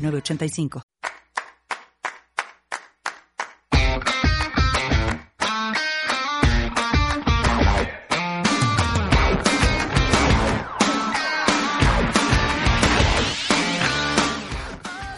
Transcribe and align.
906985. 0.00 0.82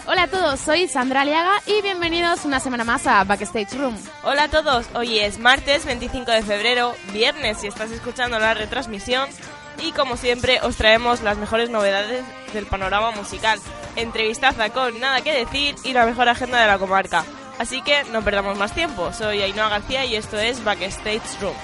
Hola 0.07 0.25
a 0.25 0.29
todos, 0.29 0.61
soy 0.61 0.89
Sandra 0.89 1.23
Aliaga 1.23 1.61
y 1.67 1.81
bienvenidos 1.83 2.45
una 2.45 2.61
semana 2.61 2.85
más 2.85 3.07
a 3.07 3.25
Backstage 3.25 3.75
Room. 3.75 3.97
Hola 4.25 4.45
a 4.45 4.49
todos, 4.49 4.87
hoy 4.95 5.19
es 5.19 5.39
martes 5.39 5.87
25 5.87 6.31
de 6.31 6.43
febrero, 6.43 6.95
viernes 7.13 7.59
si 7.59 7.67
estás 7.67 7.91
escuchando 7.91 8.39
la 8.39 8.55
retransmisión 8.55 9.29
y 9.83 9.93
como 9.93 10.17
siempre 10.17 10.61
os 10.63 10.77
traemos 10.77 11.23
las 11.23 11.39
mejores 11.39 11.71
novedades 11.71 12.25
del 12.53 12.67
panorama 12.67 13.11
musical, 13.13 13.59
entrevistaza 13.97 14.71
con 14.71 14.99
nada 15.01 15.23
que 15.23 15.33
decir 15.33 15.75
y 15.85 15.93
la 15.93 16.07
mejor 16.07 16.29
agenda 16.29 16.61
de 16.61 16.67
la 16.67 16.79
comarca. 16.79 17.25
Así 17.59 17.83
que 17.83 18.05
no 18.13 18.23
perdamos 18.23 18.57
más 18.59 18.73
tiempo, 18.73 19.13
soy 19.13 19.43
Ainhoa 19.43 19.69
García 19.69 20.05
y 20.05 20.17
esto 20.17 20.39
es 20.39 20.65
Backstage 20.65 21.41
Room. 21.41 21.55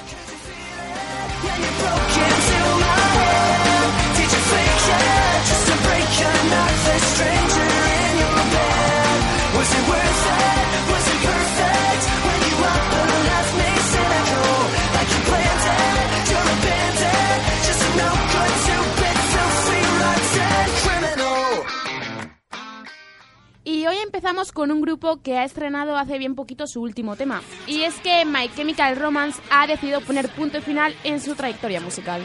Empezamos 24.29 24.53
con 24.53 24.71
un 24.71 24.83
grupo 24.83 25.23
que 25.23 25.39
ha 25.39 25.45
estrenado 25.45 25.97
hace 25.97 26.19
bien 26.19 26.35
poquito 26.35 26.67
su 26.67 26.83
último 26.83 27.17
tema. 27.17 27.41
Y 27.67 27.85
es 27.85 27.95
que 27.95 28.27
My 28.27 28.51
Chemical 28.55 28.97
Romance 28.97 29.41
ha 29.51 29.67
decidido 29.67 30.03
poner 30.03 30.29
punto 30.29 30.61
final 30.61 30.95
en 31.03 31.19
su 31.19 31.35
trayectoria 31.35 31.81
musical. 31.81 32.21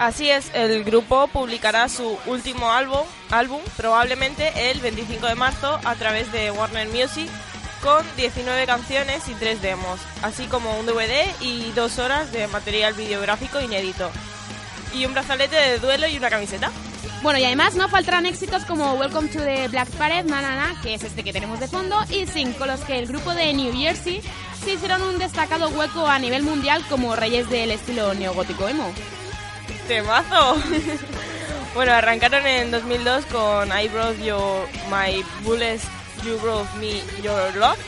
Así 0.00 0.28
es, 0.28 0.50
el 0.54 0.82
grupo 0.82 1.28
publicará 1.28 1.88
su 1.88 2.18
último 2.26 2.72
álbum, 2.72 3.02
álbum 3.30 3.60
probablemente 3.76 4.72
el 4.72 4.80
25 4.80 5.24
de 5.28 5.36
marzo 5.36 5.78
a 5.84 5.94
través 5.94 6.32
de 6.32 6.50
Warner 6.50 6.88
Music 6.88 7.30
con 7.80 8.04
19 8.16 8.66
canciones 8.66 9.28
y 9.28 9.34
3 9.34 9.62
demos, 9.62 10.00
así 10.22 10.46
como 10.46 10.80
un 10.80 10.86
DVD 10.86 11.28
y 11.40 11.70
dos 11.76 12.00
horas 12.00 12.32
de 12.32 12.48
material 12.48 12.94
videográfico 12.94 13.60
inédito. 13.60 14.10
Y 14.92 15.06
un 15.06 15.12
brazalete 15.12 15.54
de 15.54 15.78
duelo 15.78 16.08
y 16.08 16.16
una 16.16 16.28
camiseta. 16.28 16.72
Bueno, 17.22 17.38
y 17.38 17.44
además 17.44 17.74
no 17.74 17.86
faltarán 17.88 18.24
éxitos 18.24 18.64
como 18.64 18.94
Welcome 18.94 19.28
to 19.28 19.40
the 19.40 19.68
Black 19.68 19.90
Parade, 19.90 20.24
Manana, 20.24 20.74
que 20.82 20.94
es 20.94 21.02
este 21.02 21.22
que 21.22 21.34
tenemos 21.34 21.60
de 21.60 21.68
fondo, 21.68 21.96
y 22.08 22.26
Sing, 22.26 22.54
con 22.54 22.68
los 22.68 22.80
que 22.80 22.98
el 22.98 23.06
grupo 23.06 23.34
de 23.34 23.52
New 23.52 23.74
Jersey 23.76 24.22
se 24.64 24.72
hicieron 24.72 25.02
un 25.02 25.18
destacado 25.18 25.68
hueco 25.68 26.06
a 26.06 26.18
nivel 26.18 26.42
mundial 26.42 26.82
como 26.88 27.14
reyes 27.14 27.50
del 27.50 27.72
estilo 27.72 28.14
neogótico 28.14 28.66
emo. 28.66 28.90
¡Temazo! 29.86 30.56
bueno, 31.74 31.92
arrancaron 31.92 32.46
en 32.46 32.70
2002 32.70 33.26
con 33.26 33.68
I 33.68 33.88
Brought 33.88 34.18
Your 34.22 34.66
My 34.90 35.22
Bullets, 35.42 35.84
You 36.24 36.38
Brought 36.38 36.72
Me 36.76 37.02
Your 37.22 37.54
Love. 37.54 37.78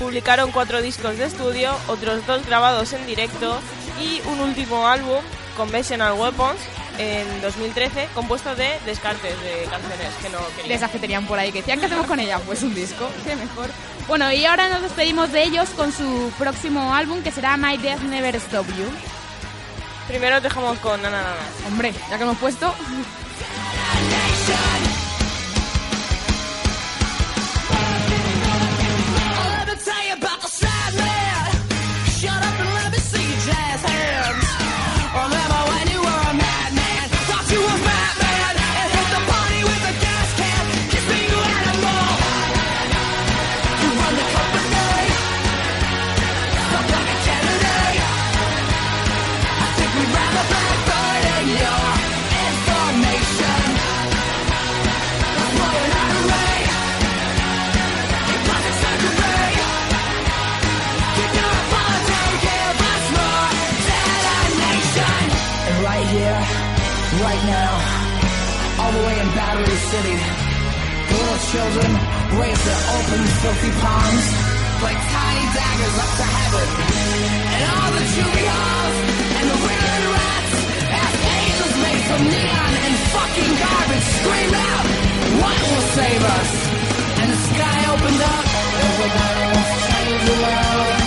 Publicaron 0.00 0.50
cuatro 0.50 0.82
discos 0.82 1.16
de 1.16 1.26
estudio, 1.26 1.72
otros 1.86 2.26
dos 2.26 2.44
grabados 2.44 2.92
en 2.92 3.06
directo 3.06 3.60
y 4.02 4.20
un 4.28 4.40
último 4.40 4.88
álbum, 4.88 5.22
Conventional 5.56 6.14
Weapons, 6.14 6.58
en 6.98 7.40
2013, 7.40 8.08
compuesto 8.14 8.54
de 8.54 8.78
descartes 8.86 9.40
de 9.42 9.64
canciones 9.70 10.08
que 10.22 10.28
no 10.28 10.38
querían. 10.56 10.68
Les 10.68 10.82
afeterían 10.82 11.26
por 11.26 11.38
ahí, 11.38 11.52
que 11.52 11.58
decían, 11.58 11.80
¿qué 11.80 11.86
hacemos 11.86 12.06
con 12.06 12.20
ella? 12.20 12.38
Pues 12.40 12.62
un 12.62 12.74
disco, 12.74 13.08
qué 13.24 13.36
mejor. 13.36 13.70
Bueno, 14.06 14.30
y 14.32 14.44
ahora 14.44 14.68
nos 14.68 14.82
despedimos 14.82 15.32
de 15.32 15.44
ellos 15.44 15.70
con 15.70 15.92
su 15.92 16.30
próximo 16.38 16.94
álbum, 16.94 17.22
que 17.22 17.30
será 17.30 17.56
My 17.56 17.76
Death 17.76 18.02
Never 18.02 18.36
Stop 18.36 18.66
You. 18.76 18.86
Primero 20.08 20.40
dejamos 20.40 20.78
con 20.78 21.00
Nana 21.00 21.22
Nana. 21.22 21.36
Hombre, 21.66 21.92
ya 22.10 22.16
que 22.16 22.22
hemos 22.22 22.38
puesto... 22.38 22.74
City, 69.94 70.18
little 71.14 71.40
children 71.54 71.90
raise 72.34 72.62
their 72.66 72.82
open, 72.98 73.20
filthy 73.38 73.70
palms 73.78 74.26
like 74.82 74.98
tiny 74.98 75.46
daggers 75.54 75.96
up 76.02 76.10
to 76.18 76.26
heaven. 76.34 76.68
And 77.54 77.62
all 77.70 77.90
the 77.94 78.02
juvie 78.02 78.48
halls 78.50 78.96
and 79.38 79.46
the 79.54 79.58
weird 79.62 80.04
rats 80.18 80.54
ask 80.98 81.18
angels 81.38 81.74
made 81.78 82.02
from 82.10 82.22
neon 82.26 82.72
and 82.74 82.94
fucking 83.14 83.52
garbage 83.54 84.08
scream 84.18 84.52
out, 84.66 84.86
what 85.38 85.58
will 85.62 85.86
save 85.94 86.22
us? 86.26 86.50
And 87.22 87.28
the 87.30 87.40
sky 87.54 87.78
opened 87.94 88.22
up. 88.34 88.44
Everybody 88.90 89.42
wants 89.46 89.70
to 89.70 89.92
change 89.94 90.22
the 90.26 90.36
world. 90.42 91.03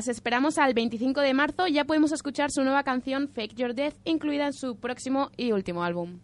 Mientras 0.00 0.16
esperamos 0.16 0.56
al 0.56 0.72
25 0.72 1.20
de 1.20 1.34
marzo, 1.34 1.66
ya 1.66 1.84
podemos 1.84 2.10
escuchar 2.12 2.50
su 2.50 2.62
nueva 2.62 2.84
canción 2.84 3.28
Fake 3.28 3.54
Your 3.54 3.74
Death, 3.74 3.96
incluida 4.04 4.46
en 4.46 4.54
su 4.54 4.76
próximo 4.76 5.30
y 5.36 5.52
último 5.52 5.84
álbum. 5.84 6.20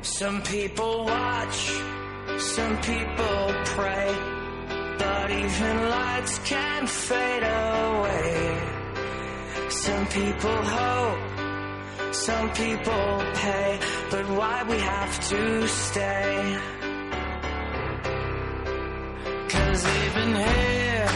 Some 0.00 0.40
people 0.42 1.04
watch, 1.04 1.70
some 2.38 2.76
people 2.80 3.54
pray, 3.76 4.14
but 4.98 5.30
even 5.30 5.90
lights 5.90 6.38
can 6.48 6.86
fade 6.86 7.42
away. 7.42 8.58
Some 9.68 10.06
people 10.06 10.62
hope, 10.62 11.33
some 12.14 12.48
people 12.52 13.24
pay, 13.34 13.80
but 14.10 14.28
why 14.28 14.62
we 14.68 14.78
have 14.78 15.28
to 15.28 15.66
stay? 15.66 16.58
Cause 19.48 19.84
even 20.06 20.34
here, 20.34 21.08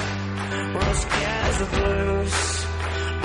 we're 0.74 0.94
scared 0.94 1.48
of 1.48 1.58
the 1.58 1.66
blues, 1.76 2.66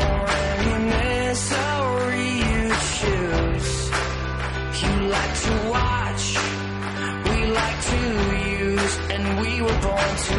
or 0.05 0.27
any 0.53 0.77
misery 0.93 2.29
you 2.47 2.63
choose. 2.99 3.71
You 4.83 4.93
like 5.09 5.35
to 5.47 5.53
watch, 5.69 6.25
we 7.25 7.37
like 7.47 7.79
to 7.91 7.99
use, 8.59 8.97
and 9.09 9.23
we 9.41 9.61
were 9.61 9.79
born 9.81 10.15
to 10.27 10.37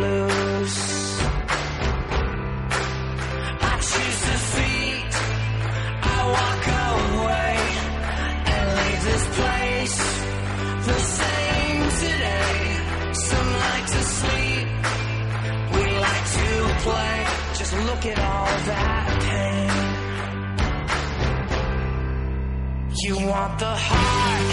lose. 0.00 0.31
Look 17.94 18.06
at 18.06 18.18
all 18.18 18.46
that 18.70 19.06
pain. 19.28 19.70
You 23.04 23.14
want 23.28 23.58
the 23.58 23.74
heart 23.88 24.48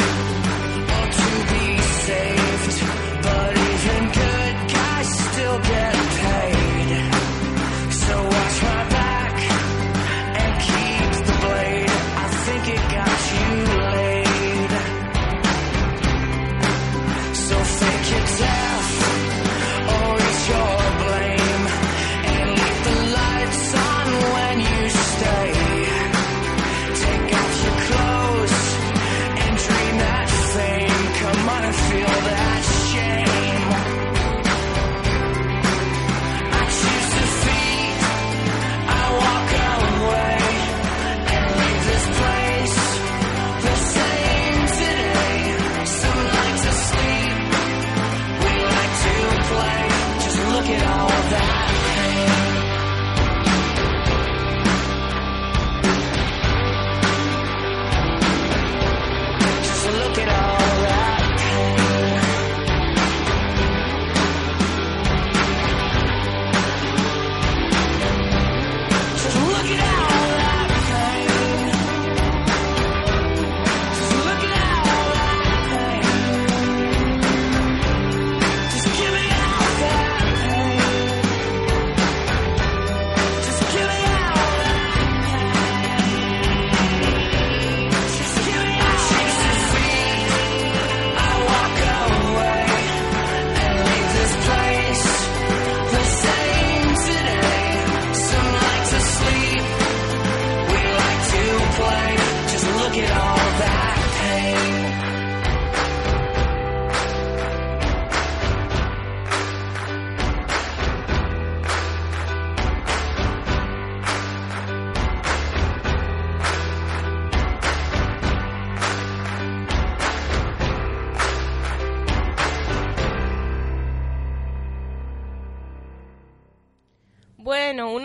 or 0.96 1.06
to 1.20 1.30
be 1.54 1.66
saved, 2.06 2.39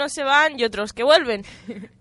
unos 0.05 0.13
se 0.13 0.23
van 0.23 0.61
y 0.61 0.65
otros 0.65 0.93
que 0.93 1.03
vuelven. 1.03 1.45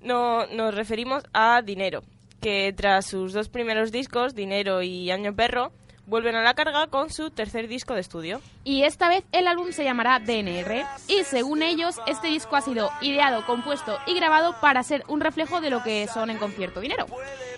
No, 0.02 0.46
nos 0.48 0.76
referimos 0.76 1.24
a 1.34 1.62
Dinero, 1.62 2.04
que 2.42 2.74
tras 2.76 3.06
sus 3.06 3.32
dos 3.32 3.48
primeros 3.48 3.94
discos, 3.94 4.36
Dinero 4.36 4.82
y 4.82 5.10
Año 5.12 5.34
Perro, 5.34 5.72
vuelven 6.06 6.36
a 6.36 6.44
la 6.44 6.54
carga 6.54 6.88
con 6.88 7.10
su 7.10 7.32
tercer 7.32 7.68
disco 7.68 7.94
de 7.94 8.02
estudio. 8.02 8.42
Y 8.64 8.84
esta 8.84 9.08
vez 9.08 9.24
el 9.32 9.48
álbum 9.48 9.72
se 9.72 9.84
llamará 9.84 10.20
DNR. 10.20 10.86
Y 11.08 11.24
según 11.24 11.62
ellos, 11.62 11.96
este 12.06 12.28
disco 12.28 12.56
ha 12.56 12.62
sido 12.62 12.90
ideado, 13.02 13.46
compuesto 13.46 13.98
y 14.06 14.16
grabado 14.16 14.56
para 14.60 14.84
ser 14.84 15.04
un 15.08 15.22
reflejo 15.22 15.62
de 15.62 15.70
lo 15.70 15.84
que 15.84 16.08
son 16.08 16.30
en 16.30 16.38
concierto 16.38 16.82
dinero. 16.82 17.06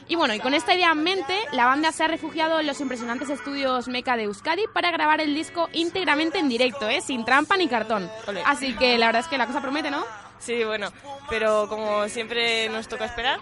Y 0.08 0.16
bueno, 0.16 0.36
y 0.36 0.40
con 0.40 0.54
esta 0.54 0.76
idea 0.76 0.92
en 0.92 1.02
mente, 1.02 1.36
la 1.52 1.66
banda 1.66 1.92
se 1.92 2.04
ha 2.04 2.08
refugiado 2.08 2.60
en 2.60 2.68
los 2.68 2.80
impresionantes 2.80 3.30
estudios 3.30 3.88
Meca 3.88 4.16
de 4.16 4.24
Euskadi 4.24 4.66
para 4.72 4.92
grabar 4.92 5.20
el 5.20 5.34
disco 5.34 5.68
íntegramente 5.74 6.38
en 6.38 6.48
directo, 6.48 6.88
¿eh? 6.88 7.02
sin 7.02 7.26
trampa 7.26 7.58
ni 7.58 7.68
cartón. 7.68 8.10
Así 8.46 8.76
que 8.76 8.98
la 9.00 9.08
verdad 9.08 9.24
es 9.24 9.28
que 9.28 9.38
la 9.38 9.48
cosa 9.48 9.62
promete, 9.62 9.90
¿no? 9.90 10.06
Sí, 10.40 10.64
bueno, 10.64 10.92
pero 11.30 11.68
como 11.68 12.08
siempre 12.08 12.70
nos 12.70 12.88
toca 12.88 13.06
esperar, 13.06 13.40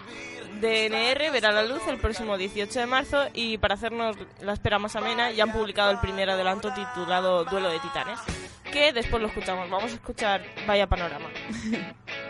DNR 0.60 1.30
verá 1.30 1.52
la 1.52 1.64
luz 1.64 1.82
el 1.88 1.98
próximo 1.98 2.38
18 2.38 2.80
de 2.80 2.86
marzo 2.86 3.26
y 3.34 3.58
para 3.58 3.74
hacernos 3.74 4.16
la 4.40 4.52
espera 4.52 4.78
más 4.78 4.96
amena 4.96 5.30
ya 5.32 5.44
han 5.44 5.52
publicado 5.52 5.90
el 5.90 5.98
primer 5.98 6.30
adelanto 6.30 6.72
titulado 6.72 7.44
Duelo 7.44 7.70
de 7.70 7.80
Titanes, 7.80 8.20
que 8.72 8.92
después 8.92 9.20
lo 9.20 9.28
escuchamos. 9.28 9.68
Vamos 9.68 9.92
a 9.92 9.94
escuchar 9.94 10.42
Vaya 10.66 10.86
Panorama. 10.86 11.26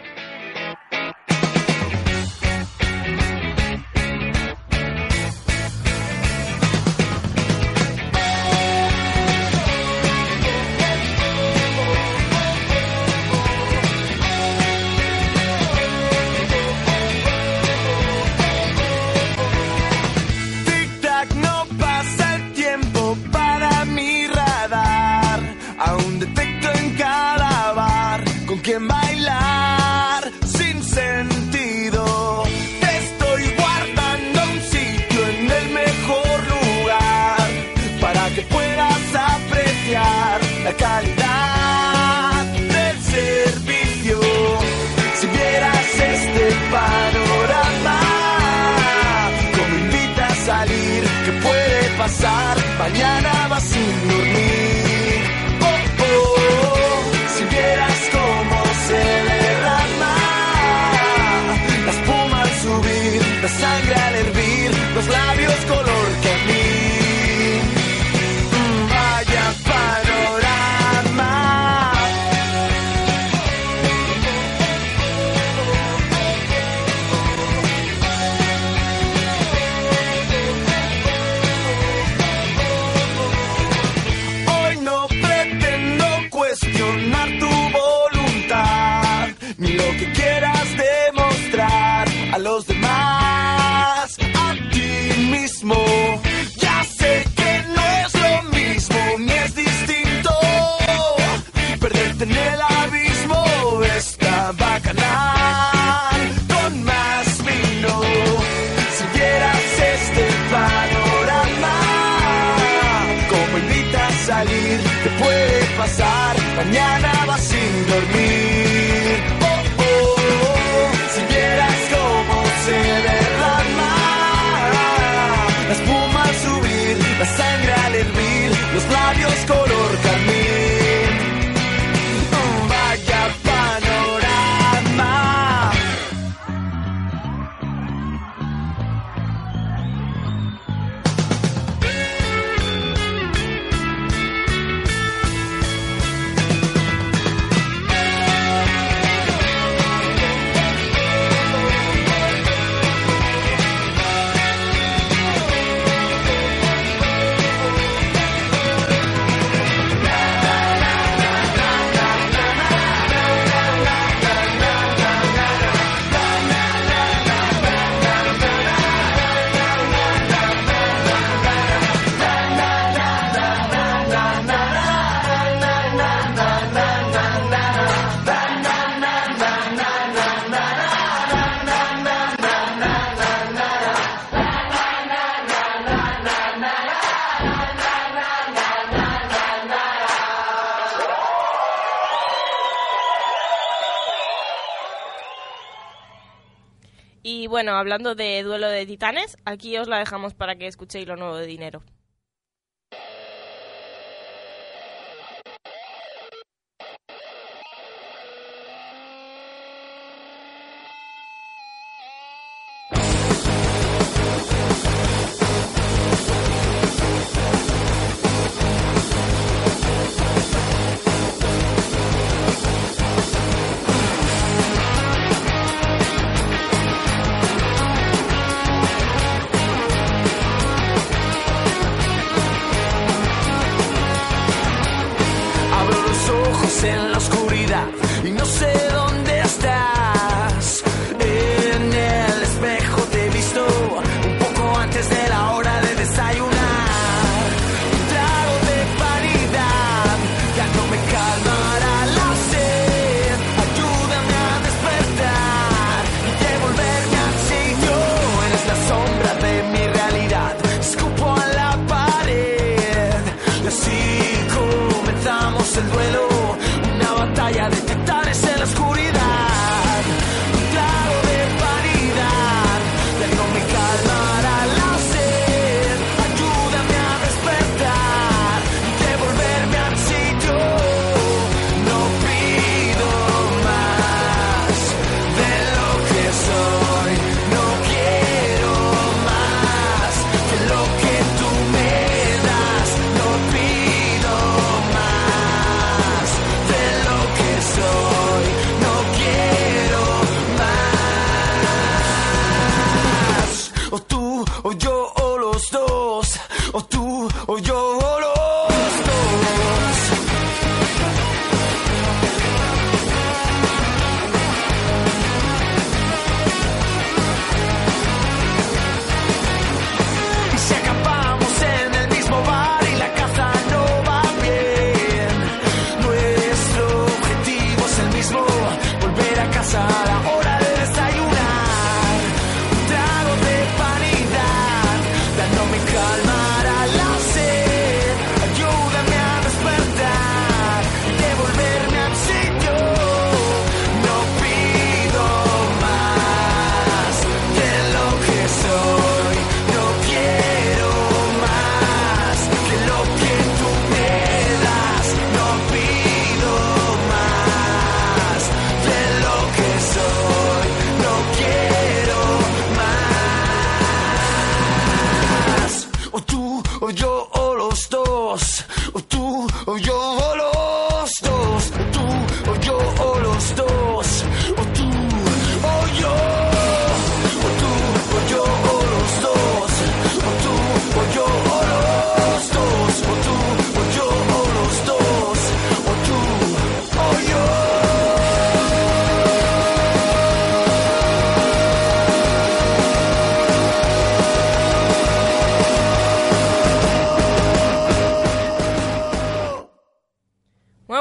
de 198.14 198.42
Duelo 198.42 198.68
de 198.68 198.84
Titanes. 198.84 199.38
Aquí 199.46 199.78
os 199.78 199.88
la 199.88 199.98
dejamos 199.98 200.34
para 200.34 200.56
que 200.56 200.66
escuchéis 200.66 201.08
lo 201.08 201.16
nuevo 201.16 201.36
de 201.36 201.46
Dinero. 201.46 201.82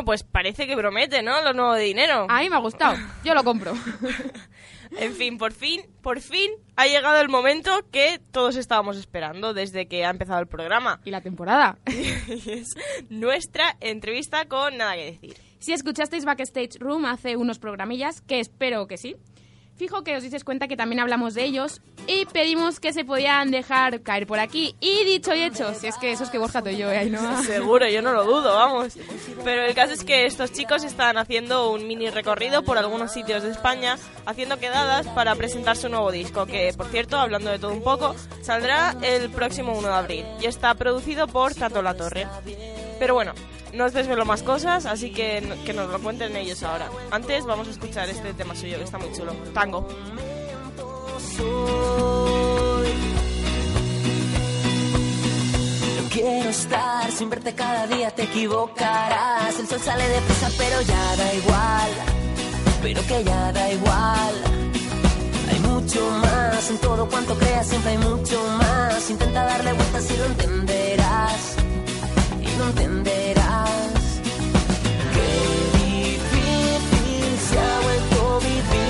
Bueno, 0.04 0.06
pues 0.06 0.24
parece 0.24 0.68
que 0.68 0.76
promete, 0.76 1.24
¿no? 1.24 1.42
Lo 1.42 1.54
nuevo 1.54 1.74
de 1.76 1.84
dinero. 1.84 2.28
A 2.30 2.42
mí 2.42 2.50
me 2.50 2.58
ha 2.58 2.60
gustado. 2.60 2.98
Yo 3.24 3.34
lo 3.34 3.44
compro. 3.44 3.74
En 5.00 5.16
fin, 5.16 5.40
por 5.40 5.54
fin, 5.54 5.82
por 6.04 6.22
fin 6.22 6.52
ha 6.76 6.86
llegado 6.86 7.20
el 7.20 7.28
momento 7.28 7.72
que 7.92 8.20
todos 8.32 8.56
estábamos 8.58 8.96
esperando 8.96 9.56
desde 9.56 9.88
que 9.88 10.06
ha 10.06 10.12
empezado 10.12 10.40
el 10.40 10.46
programa. 10.46 11.02
y 11.04 11.10
la 11.10 11.22
temporada. 11.22 11.80
Y 11.88 12.52
es 12.52 12.76
nuestra 13.10 13.76
entrevista 13.80 14.46
con 14.46 14.78
nada 14.78 14.94
que 14.94 15.06
decir. 15.06 15.36
Si 15.58 15.74
escuchasteis 15.74 16.26
Backstage 16.26 16.78
Room 16.80 17.06
hace 17.06 17.38
unos 17.38 17.58
programillas, 17.58 18.22
que 18.22 18.40
espero 18.40 18.86
que 18.86 18.98
sí, 18.98 19.16
fijo 19.84 20.02
que 20.02 20.16
os 20.16 20.24
dices 20.24 20.46
cuenta 20.46 20.70
que 20.70 20.78
también 20.78 21.02
hablamos 21.02 21.34
de 21.34 21.44
ellos 21.44 21.82
y 22.08 22.26
pedimos 22.28 22.80
que 22.80 22.94
se 22.94 23.04
podían 23.04 23.52
dejar 23.52 24.02
caer 24.02 24.26
por 24.26 24.40
aquí. 24.40 24.78
Y 24.80 25.04
dicho 25.04 25.36
y 25.36 25.42
hecho, 25.42 25.74
si 25.74 25.88
es 25.88 25.98
que 25.98 26.14
eso 26.14 26.24
es 26.24 26.30
que 26.30 26.38
Borja 26.38 26.64
y 26.72 26.78
yo, 26.78 26.90
¿eh, 26.90 27.00
Ainhoa? 27.00 27.44
Seguro, 27.44 27.86
yo 27.90 28.02
no 28.02 28.14
lo 28.14 28.24
dudo, 28.24 28.56
vamos. 28.56 28.98
Pero 29.44 29.66
el 29.66 29.76
caso 29.76 29.92
es 29.92 30.06
que 30.06 30.26
estos 30.26 30.54
chicos 30.54 30.86
están 30.86 31.18
haciendo 31.18 31.70
un 31.70 31.86
mini 31.86 32.10
recorrido 32.10 32.64
por 32.64 32.78
algunos 32.78 33.12
sitios 33.12 33.44
de 33.44 33.52
España, 33.52 33.98
haciendo 34.26 34.58
quedadas 34.58 35.06
para 35.10 35.36
presentar 35.36 35.76
su 35.76 35.90
nuevo 35.90 36.14
disco, 36.14 36.46
que 36.46 36.72
por 36.78 36.88
cierto, 36.88 37.18
hablando 37.18 37.52
de 37.52 37.60
todo 37.60 37.74
un 37.74 37.84
poco, 37.84 38.16
saldrá 38.42 38.96
el 39.02 39.30
próximo 39.32 39.78
1 39.78 39.86
de 39.86 39.94
abril 39.94 40.26
y 40.42 40.46
está 40.46 40.76
producido 40.76 41.28
por 41.28 41.54
Tato 41.54 41.82
La 41.82 41.94
Torre. 41.94 42.26
Pero 43.04 43.16
bueno, 43.16 43.34
no 43.74 43.84
os 43.84 43.92
desvelo 43.92 44.24
más 44.24 44.44
cosas, 44.44 44.86
así 44.86 45.12
que 45.12 45.44
que 45.66 45.74
nos 45.74 45.90
lo 45.90 46.00
cuenten 46.00 46.34
ellos 46.38 46.64
ahora. 46.64 46.88
Antes 47.12 47.44
vamos 47.44 47.68
a 47.68 47.72
escuchar 47.72 48.10
este 48.10 48.34
tema 48.34 48.56
suyo 48.56 48.78
que 48.78 48.86
está 48.86 48.98
muy 48.98 49.12
chulo, 49.12 49.34
Tango. 49.54 49.86
Quiero 56.14 56.50
estar 56.50 57.12
sin 57.12 57.30
verte 57.30 57.54
cada 57.54 57.88
día, 57.88 58.10
te 58.12 58.24
equivocarás. 58.24 59.60
El 59.60 59.68
sol 59.68 59.82
sale 59.82 60.08
deprisa, 60.08 60.50
pero 60.58 60.82
ya 60.84 61.16
da 61.18 61.34
igual. 61.34 61.92
Pero 62.84 63.02
que 63.06 63.22
ya 63.26 63.52
da 63.52 63.70
igual. 63.70 64.36
Hay 65.52 65.60
mucho 65.60 66.10
más 66.22 66.70
en 66.70 66.78
todo 66.78 67.10
cuanto 67.10 67.36
creas, 67.36 67.68
siempre 67.68 67.92
hay 67.92 67.98
mucho 67.98 68.42
más. 68.60 69.10
Intenta 69.10 69.44
darle 69.44 69.74
vueltas 69.74 70.10
y 70.10 70.18
lo 70.18 70.26
entenderás. 70.26 71.54
Lo 72.58 72.66
entenderás. 72.70 74.22
Qué 75.14 75.30
difícil 75.80 77.26
se 77.50 77.60
ha 77.60 77.80
vuelto 77.82 78.40
vivir 78.42 78.83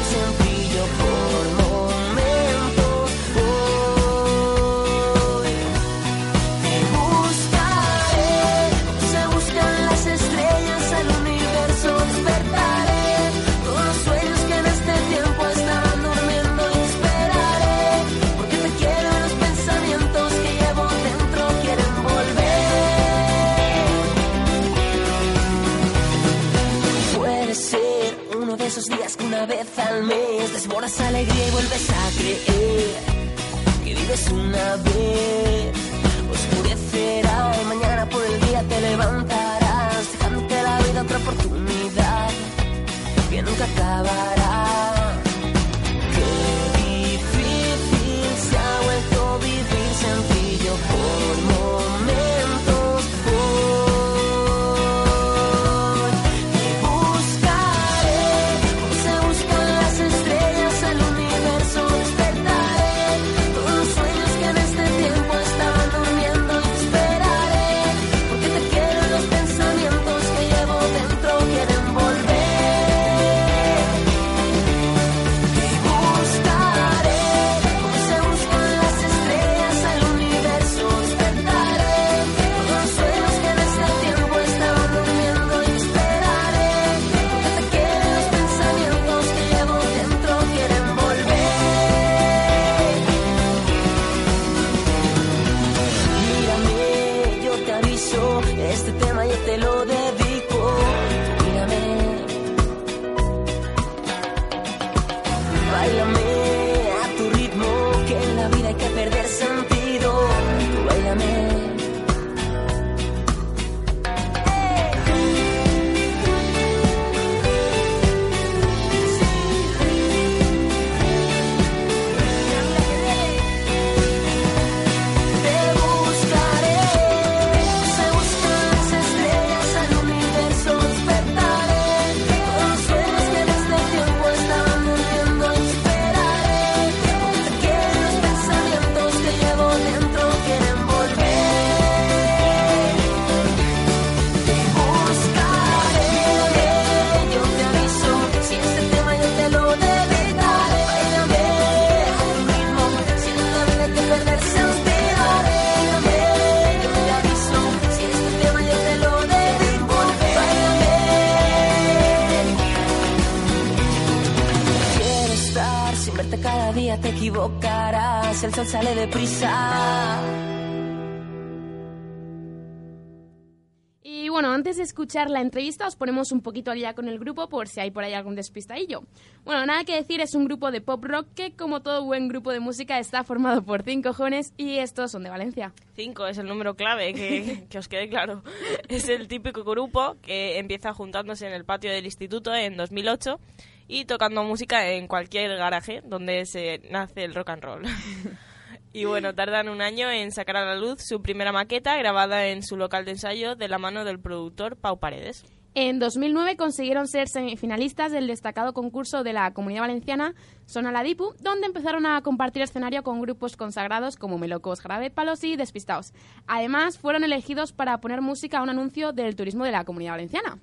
bueno, 174.44 174.56
antes 174.56 174.76
de 174.76 174.84
escuchar 174.84 175.30
la 175.30 175.40
entrevista 175.40 175.88
os 175.88 175.96
ponemos 175.96 176.34
un 176.34 176.42
poquito 176.42 176.70
al 176.70 176.78
día 176.78 176.94
con 176.94 177.08
el 177.08 177.18
grupo 177.18 177.48
por 177.48 177.70
si 177.70 177.80
hay 177.80 177.92
por 177.92 178.04
ahí 178.04 178.14
algún 178.14 178.36
despistadillo. 178.36 179.04
Bueno, 179.46 179.66
nada 179.66 179.86
que 179.86 179.96
decir, 179.96 180.20
es 180.20 180.36
un 180.36 180.44
grupo 180.44 180.70
de 180.70 180.82
pop 180.82 181.02
rock 181.02 181.28
que 181.34 181.54
como 181.54 181.82
todo 181.82 182.04
buen 182.04 182.28
grupo 182.28 182.52
de 182.52 182.60
música 182.60 183.00
está 183.00 183.24
formado 183.24 183.64
por 183.64 183.84
cinco 183.84 184.12
jóvenes 184.12 184.54
y 184.58 184.80
estos 184.80 185.12
son 185.12 185.24
de 185.24 185.30
Valencia. 185.30 185.72
Cinco 185.96 186.28
es 186.28 186.38
el 186.40 186.48
número 186.48 186.76
clave, 186.76 187.14
que, 187.14 187.68
que 187.70 187.78
os 187.78 187.88
quede 187.88 188.10
claro. 188.10 188.44
Es 188.90 189.08
el 189.08 189.30
típico 189.30 189.64
grupo 189.64 190.18
que 190.22 190.60
empieza 190.60 190.94
juntándose 190.94 191.48
en 191.48 191.54
el 191.54 191.64
patio 191.64 191.90
del 191.90 192.04
instituto 192.04 192.54
en 192.54 192.76
2008 192.76 193.40
y 193.88 194.04
tocando 194.04 194.44
música 194.44 194.90
en 194.90 195.08
cualquier 195.08 195.56
garaje 195.56 196.02
donde 196.04 196.46
se 196.46 196.82
nace 196.92 197.24
el 197.24 197.34
rock 197.34 197.52
and 197.52 197.64
roll. 197.64 197.84
Y 198.94 199.06
bueno, 199.06 199.34
tardan 199.34 199.70
un 199.70 199.82
año 199.82 200.12
en 200.12 200.32
sacar 200.32 200.56
a 200.56 200.66
la 200.66 200.76
luz 200.76 201.02
su 201.02 201.22
primera 201.24 201.52
maqueta 201.52 201.98
grabada 201.98 202.46
en 202.48 202.62
su 202.62 202.78
local 202.78 203.06
de 203.06 203.12
ensayo 203.12 203.56
de 203.56 203.68
la 203.68 203.80
mano 203.80 204.06
del 204.06 204.20
productor 204.20 204.78
Pau 204.78 205.00
Paredes. 205.00 205.44
En 205.74 205.98
2009 205.98 206.56
consiguieron 206.56 207.08
ser 207.08 207.28
semifinalistas 207.28 208.12
del 208.12 208.28
destacado 208.28 208.74
concurso 208.74 209.24
de 209.24 209.34
la 209.34 209.52
Comunidad 209.54 209.82
Valenciana 209.82 210.36
Sona 210.68 210.92
la 210.92 211.02
Dipu, 211.02 211.34
donde 211.40 211.66
empezaron 211.66 212.06
a 212.06 212.22
compartir 212.22 212.62
escenario 212.62 213.02
con 213.02 213.20
grupos 213.20 213.58
consagrados 213.58 214.16
como 214.16 214.38
Melocos, 214.38 214.84
Grave 214.84 215.10
Palos 215.10 215.44
y 215.44 215.56
Despistados. 215.56 216.14
Además, 216.46 217.00
fueron 217.00 217.24
elegidos 217.24 217.74
para 217.74 217.98
poner 217.98 218.22
música 218.22 218.60
a 218.60 218.64
un 218.64 218.70
anuncio 218.70 219.14
del 219.14 219.36
turismo 219.36 219.66
de 219.66 219.72
la 219.72 219.84
Comunidad 219.84 220.14
Valenciana. 220.14 220.60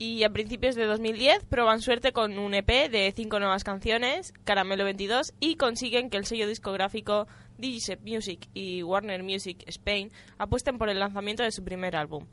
Y 0.00 0.22
a 0.22 0.30
principios 0.30 0.76
de 0.76 0.84
2010 0.84 1.44
proban 1.46 1.80
suerte 1.80 2.12
con 2.12 2.38
un 2.38 2.54
EP 2.54 2.88
de 2.88 3.12
cinco 3.16 3.40
nuevas 3.40 3.64
canciones, 3.64 4.32
Caramelo 4.44 4.84
22, 4.84 5.34
y 5.40 5.56
consiguen 5.56 6.08
que 6.08 6.16
el 6.16 6.24
sello 6.24 6.46
discográfico 6.46 7.26
Digicep 7.58 8.00
Music 8.06 8.48
y 8.54 8.84
Warner 8.84 9.24
Music 9.24 9.64
Spain 9.66 10.12
apuesten 10.38 10.78
por 10.78 10.88
el 10.88 11.00
lanzamiento 11.00 11.42
de 11.42 11.50
su 11.50 11.64
primer 11.64 11.96
álbum. 11.96 12.26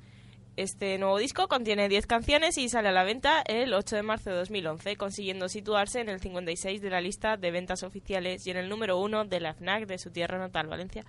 Este 0.57 0.99
nuevo 0.99 1.17
disco 1.17 1.47
contiene 1.47 1.89
10 1.89 2.05
canciones 2.05 2.59
y 2.59 2.69
sale 2.69 2.89
a 2.89 2.91
la 2.91 3.03
venta 3.03 3.41
el 3.47 3.73
8 3.73 3.95
de 3.95 4.03
marzo 4.03 4.29
de 4.29 4.35
2011, 4.35 4.95
consiguiendo 4.95 5.49
situarse 5.49 6.01
en 6.01 6.09
el 6.09 6.19
56 6.19 6.83
de 6.83 6.89
la 6.91 7.01
lista 7.01 7.35
de 7.35 7.49
ventas 7.49 7.81
oficiales 7.81 8.45
y 8.45 8.51
en 8.51 8.57
el 8.57 8.69
número 8.69 8.99
1 8.99 9.25
de 9.25 9.39
la 9.39 9.55
FNAC 9.55 9.87
de 9.87 9.97
su 9.97 10.11
tierra 10.11 10.37
natal, 10.37 10.67
Valencia. 10.67 11.03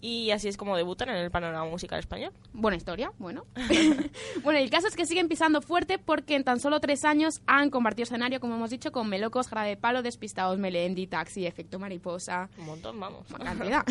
Y 0.00 0.30
así 0.30 0.46
es 0.46 0.56
como 0.56 0.76
debutan 0.76 1.08
en 1.08 1.16
el 1.16 1.30
panorama 1.30 1.68
musical 1.68 1.98
español. 1.98 2.32
Buena 2.52 2.76
historia, 2.76 3.12
bueno. 3.18 3.46
bueno, 4.44 4.58
el 4.60 4.70
caso 4.70 4.86
es 4.86 4.94
que 4.94 5.06
siguen 5.06 5.28
pisando 5.28 5.60
fuerte 5.60 5.98
porque 5.98 6.36
en 6.36 6.44
tan 6.44 6.60
solo 6.60 6.78
tres 6.78 7.04
años 7.04 7.40
han 7.46 7.70
compartido 7.70 8.04
escenario, 8.04 8.38
como 8.38 8.54
hemos 8.54 8.70
dicho, 8.70 8.92
con 8.92 9.08
Melocos, 9.08 9.48
Jarabe 9.48 9.70
de 9.70 9.76
Palo, 9.76 10.02
Despistados, 10.02 10.58
Melendi, 10.58 11.08
Taxi, 11.08 11.46
Efecto 11.46 11.80
Mariposa. 11.80 12.48
Un 12.58 12.66
montón, 12.66 13.00
vamos. 13.00 13.28
Una 13.30 13.44
cantidad. 13.44 13.84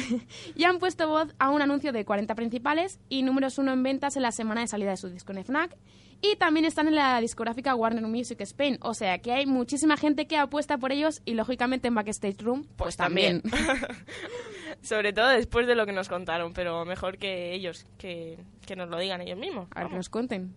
y 0.55 0.63
han 0.63 0.79
puesto 0.79 1.07
voz 1.09 1.27
a 1.39 1.49
un 1.49 1.61
anuncio 1.61 1.91
de 1.91 2.05
40 2.05 2.35
principales 2.35 2.99
y 3.09 3.23
números 3.23 3.57
uno 3.57 3.73
en 3.73 3.83
ventas 3.83 4.15
en 4.15 4.21
la 4.21 4.31
semana 4.31 4.61
de 4.61 4.67
salida 4.67 4.91
de 4.91 4.97
su 4.97 5.09
disco 5.09 5.33
en 5.33 5.43
FNAC. 5.43 5.75
Y 6.21 6.35
también 6.37 6.65
están 6.65 6.87
en 6.87 6.95
la 6.95 7.19
discográfica 7.21 7.75
Warner 7.75 8.03
Music 8.07 8.41
Spain. 8.41 8.77
O 8.81 8.93
sea 8.93 9.19
que 9.19 9.33
hay 9.33 9.45
muchísima 9.45 9.97
gente 9.97 10.25
que 10.25 10.37
apuesta 10.37 10.77
por 10.77 10.91
ellos 10.91 11.21
y 11.25 11.33
lógicamente 11.33 11.89
en 11.89 11.95
Backstage 11.95 12.41
Room, 12.41 12.65
pues, 12.75 12.97
también. 12.97 13.43
Sobre 14.81 15.13
todo 15.13 15.29
después 15.29 15.67
de 15.67 15.75
lo 15.75 15.85
que 15.85 15.91
nos 15.91 16.09
contaron, 16.09 16.53
pero 16.53 16.85
mejor 16.85 17.17
que 17.17 17.53
ellos, 17.53 17.85
que, 17.97 18.37
que 18.65 18.75
nos 18.75 18.89
lo 18.89 18.97
digan 18.97 19.21
ellos 19.21 19.37
mismos. 19.37 19.67
A 19.75 19.81
ver 19.81 19.89
que 19.89 19.95
nos 19.95 20.09
cuenten. 20.09 20.53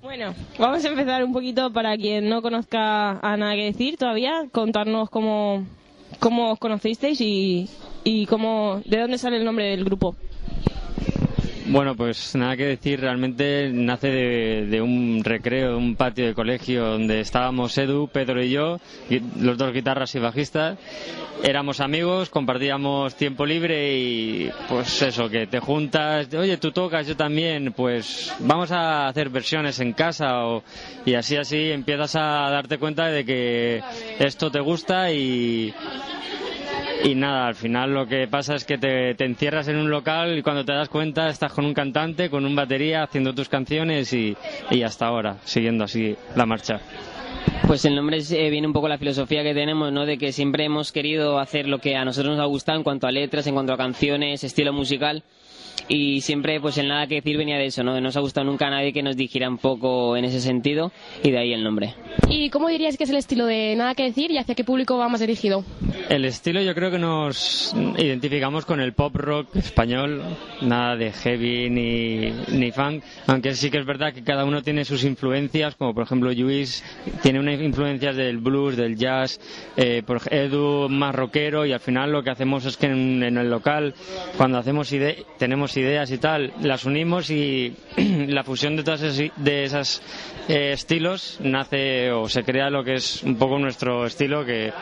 Bueno, 0.00 0.32
vamos 0.58 0.84
a 0.84 0.88
empezar 0.88 1.24
un 1.24 1.32
poquito 1.32 1.72
para 1.72 1.96
quien 1.96 2.28
no 2.28 2.40
conozca 2.40 3.18
a 3.18 3.36
nada 3.36 3.54
que 3.56 3.64
decir 3.64 3.96
todavía, 3.96 4.46
contarnos 4.52 5.10
cómo, 5.10 5.66
cómo 6.20 6.52
os 6.52 6.58
conocisteis 6.60 7.20
y, 7.20 7.68
y 8.04 8.26
cómo, 8.26 8.80
de 8.84 9.00
dónde 9.00 9.18
sale 9.18 9.38
el 9.38 9.44
nombre 9.44 9.64
del 9.66 9.84
grupo. 9.84 10.14
Bueno, 11.70 11.94
pues 11.94 12.34
nada 12.34 12.56
que 12.56 12.64
decir, 12.64 12.98
realmente 12.98 13.70
nace 13.70 14.08
de, 14.08 14.80
un 14.80 15.20
recreo, 15.22 15.72
de 15.72 15.76
un 15.76 15.96
patio 15.96 16.26
de 16.26 16.32
colegio 16.32 16.82
donde 16.86 17.20
estábamos 17.20 17.76
Edu, 17.76 18.08
Pedro 18.08 18.42
y 18.42 18.48
yo, 18.48 18.78
los 19.38 19.58
dos 19.58 19.74
guitarras 19.74 20.14
y 20.14 20.18
bajistas. 20.18 20.78
Éramos 21.44 21.80
amigos, 21.80 22.30
compartíamos 22.30 23.14
tiempo 23.16 23.44
libre 23.44 23.98
y 23.98 24.50
pues 24.66 25.02
eso, 25.02 25.28
que 25.28 25.46
te 25.46 25.60
juntas, 25.60 26.32
oye, 26.32 26.56
tú 26.56 26.72
tocas, 26.72 27.06
yo 27.06 27.16
también, 27.16 27.74
pues 27.74 28.34
vamos 28.38 28.72
a 28.72 29.06
hacer 29.06 29.28
versiones 29.28 29.78
en 29.80 29.92
casa 29.92 30.46
o, 30.46 30.64
y 31.04 31.14
así 31.14 31.36
así 31.36 31.70
empiezas 31.70 32.16
a 32.16 32.48
darte 32.50 32.78
cuenta 32.78 33.08
de 33.08 33.26
que 33.26 33.82
esto 34.18 34.50
te 34.50 34.60
gusta 34.60 35.12
y, 35.12 35.74
y 37.04 37.14
nada, 37.14 37.46
al 37.46 37.54
final 37.54 37.92
lo 37.92 38.06
que 38.06 38.26
pasa 38.28 38.54
es 38.54 38.64
que 38.64 38.78
te, 38.78 39.14
te 39.14 39.24
encierras 39.24 39.68
en 39.68 39.76
un 39.76 39.90
local 39.90 40.36
y 40.38 40.42
cuando 40.42 40.64
te 40.64 40.72
das 40.72 40.88
cuenta 40.88 41.28
estás 41.28 41.52
con 41.52 41.64
un 41.64 41.74
cantante, 41.74 42.30
con 42.30 42.44
un 42.44 42.54
batería, 42.56 43.02
haciendo 43.02 43.34
tus 43.34 43.48
canciones 43.48 44.12
y, 44.12 44.36
y 44.70 44.82
hasta 44.82 45.06
ahora, 45.06 45.36
siguiendo 45.44 45.84
así 45.84 46.16
la 46.34 46.46
marcha. 46.46 46.80
Pues 47.66 47.84
el 47.84 47.94
nombre 47.94 48.18
es, 48.18 48.32
eh, 48.32 48.50
viene 48.50 48.66
un 48.66 48.72
poco 48.72 48.88
la 48.88 48.98
filosofía 48.98 49.42
que 49.42 49.54
tenemos, 49.54 49.92
¿no? 49.92 50.06
De 50.06 50.18
que 50.18 50.32
siempre 50.32 50.64
hemos 50.64 50.92
querido 50.92 51.38
hacer 51.38 51.68
lo 51.68 51.78
que 51.78 51.96
a 51.96 52.04
nosotros 52.04 52.36
nos 52.36 52.42
ha 52.42 52.46
gustado 52.46 52.78
en 52.78 52.84
cuanto 52.84 53.06
a 53.06 53.12
letras, 53.12 53.46
en 53.46 53.54
cuanto 53.54 53.72
a 53.72 53.76
canciones, 53.76 54.42
estilo 54.42 54.72
musical. 54.72 55.22
Y 55.88 56.20
siempre, 56.20 56.60
pues 56.60 56.76
el 56.78 56.88
nada 56.88 57.06
que 57.06 57.16
decir 57.16 57.38
venía 57.38 57.56
de 57.56 57.66
eso, 57.66 57.82
¿no? 57.82 57.94
No 57.94 58.00
nos 58.00 58.16
ha 58.16 58.20
gustado 58.20 58.46
nunca 58.46 58.66
a 58.66 58.70
nadie 58.70 58.92
que 58.92 59.02
nos 59.02 59.16
dijera 59.16 59.48
un 59.48 59.58
poco 59.58 60.16
en 60.16 60.24
ese 60.24 60.40
sentido 60.40 60.92
y 61.22 61.30
de 61.30 61.38
ahí 61.38 61.52
el 61.54 61.64
nombre. 61.64 61.94
¿Y 62.28 62.50
cómo 62.50 62.68
dirías 62.68 62.96
que 62.98 63.04
es 63.04 63.10
el 63.10 63.16
estilo 63.16 63.46
de 63.46 63.74
Nada 63.74 63.94
que 63.94 64.02
decir 64.02 64.30
y 64.30 64.38
hacia 64.38 64.54
qué 64.54 64.64
público 64.64 64.98
va 64.98 65.08
más 65.08 65.20
dirigido? 65.20 65.64
El 66.10 66.24
estilo 66.24 66.60
yo 66.60 66.74
creo 66.74 66.90
que 66.90 66.98
nos 66.98 67.74
identificamos 67.96 68.66
con 68.66 68.80
el 68.80 68.92
pop 68.92 69.14
rock 69.16 69.56
español, 69.56 70.22
nada 70.60 70.96
de 70.96 71.12
heavy 71.12 71.70
ni, 71.70 72.32
ni 72.52 72.70
funk, 72.70 73.02
aunque 73.26 73.54
sí 73.54 73.70
que 73.70 73.78
es 73.78 73.86
verdad 73.86 74.12
que 74.12 74.22
cada 74.22 74.44
uno 74.44 74.62
tiene 74.62 74.84
sus 74.84 75.04
influencias, 75.04 75.74
como 75.76 75.94
por 75.94 76.04
ejemplo 76.04 76.32
Luis 76.32 76.84
tiene 77.22 77.40
unas 77.40 77.60
influencias 77.60 78.16
del 78.16 78.38
blues, 78.38 78.76
del 78.76 78.96
jazz, 78.96 79.40
eh, 79.76 80.02
por 80.04 80.20
Edu 80.30 80.88
más 80.88 81.14
rockero 81.14 81.64
y 81.64 81.72
al 81.72 81.80
final 81.80 82.12
lo 82.12 82.22
que 82.22 82.30
hacemos 82.30 82.64
es 82.64 82.76
que 82.76 82.86
en, 82.86 83.22
en 83.22 83.38
el 83.38 83.50
local, 83.50 83.94
cuando 84.36 84.58
hacemos 84.58 84.92
ide 84.92 85.24
tenemos 85.38 85.77
ideas 85.78 86.10
y 86.10 86.18
tal, 86.18 86.52
las 86.60 86.84
unimos 86.84 87.30
y 87.30 87.74
la 88.28 88.44
fusión 88.44 88.76
de 88.76 88.82
todas 88.82 89.02
esas, 89.02 90.02
eh, 90.48 90.72
estilos 90.72 91.38
nace 91.40 92.10
o 92.12 92.28
se 92.28 92.42
crea 92.42 92.70
lo 92.70 92.84
que 92.84 92.94
es 92.94 93.22
un 93.22 93.36
poco 93.36 93.58
nuestro 93.58 94.06
estilo 94.06 94.44
que 94.44 94.72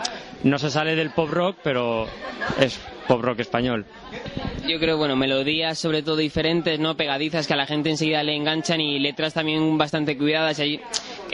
no 0.43 0.59
se 0.59 0.71
sale 0.71 0.95
del 0.95 1.11
pop 1.11 1.31
rock, 1.31 1.59
pero 1.63 2.07
es 2.61 2.79
pop 3.07 3.23
rock 3.23 3.41
español. 3.41 3.85
Yo 4.69 4.79
creo, 4.81 4.97
bueno, 4.97 5.15
melodías 5.17 5.79
sobre 5.79 6.03
todo 6.03 6.17
diferentes, 6.17 6.79
¿no? 6.81 6.97
Pegadizas 6.97 7.47
que 7.47 7.55
a 7.55 7.57
la 7.57 7.67
gente 7.67 7.91
enseguida 7.91 8.23
le 8.23 8.35
enganchan 8.35 8.81
y 8.81 8.99
letras 8.99 9.35
también 9.35 9.79
bastante 9.79 10.19
cuidadas. 10.19 10.59
Ahí, 10.59 10.81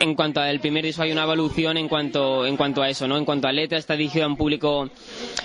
en 0.02 0.16
cuanto 0.16 0.40
al 0.40 0.58
primer 0.58 0.84
disco 0.84 1.02
hay 1.02 1.12
una 1.12 1.22
evolución 1.22 1.76
en 1.76 1.88
cuanto, 1.88 2.44
en 2.44 2.56
cuanto 2.56 2.82
a 2.82 2.88
eso, 2.88 3.06
¿no? 3.06 3.16
En 3.16 3.24
cuanto 3.24 3.46
a 3.46 3.52
letras 3.52 3.80
está 3.80 3.94
dirigido 3.96 4.24
a 4.24 4.28
un 4.28 4.36
público 4.36 4.90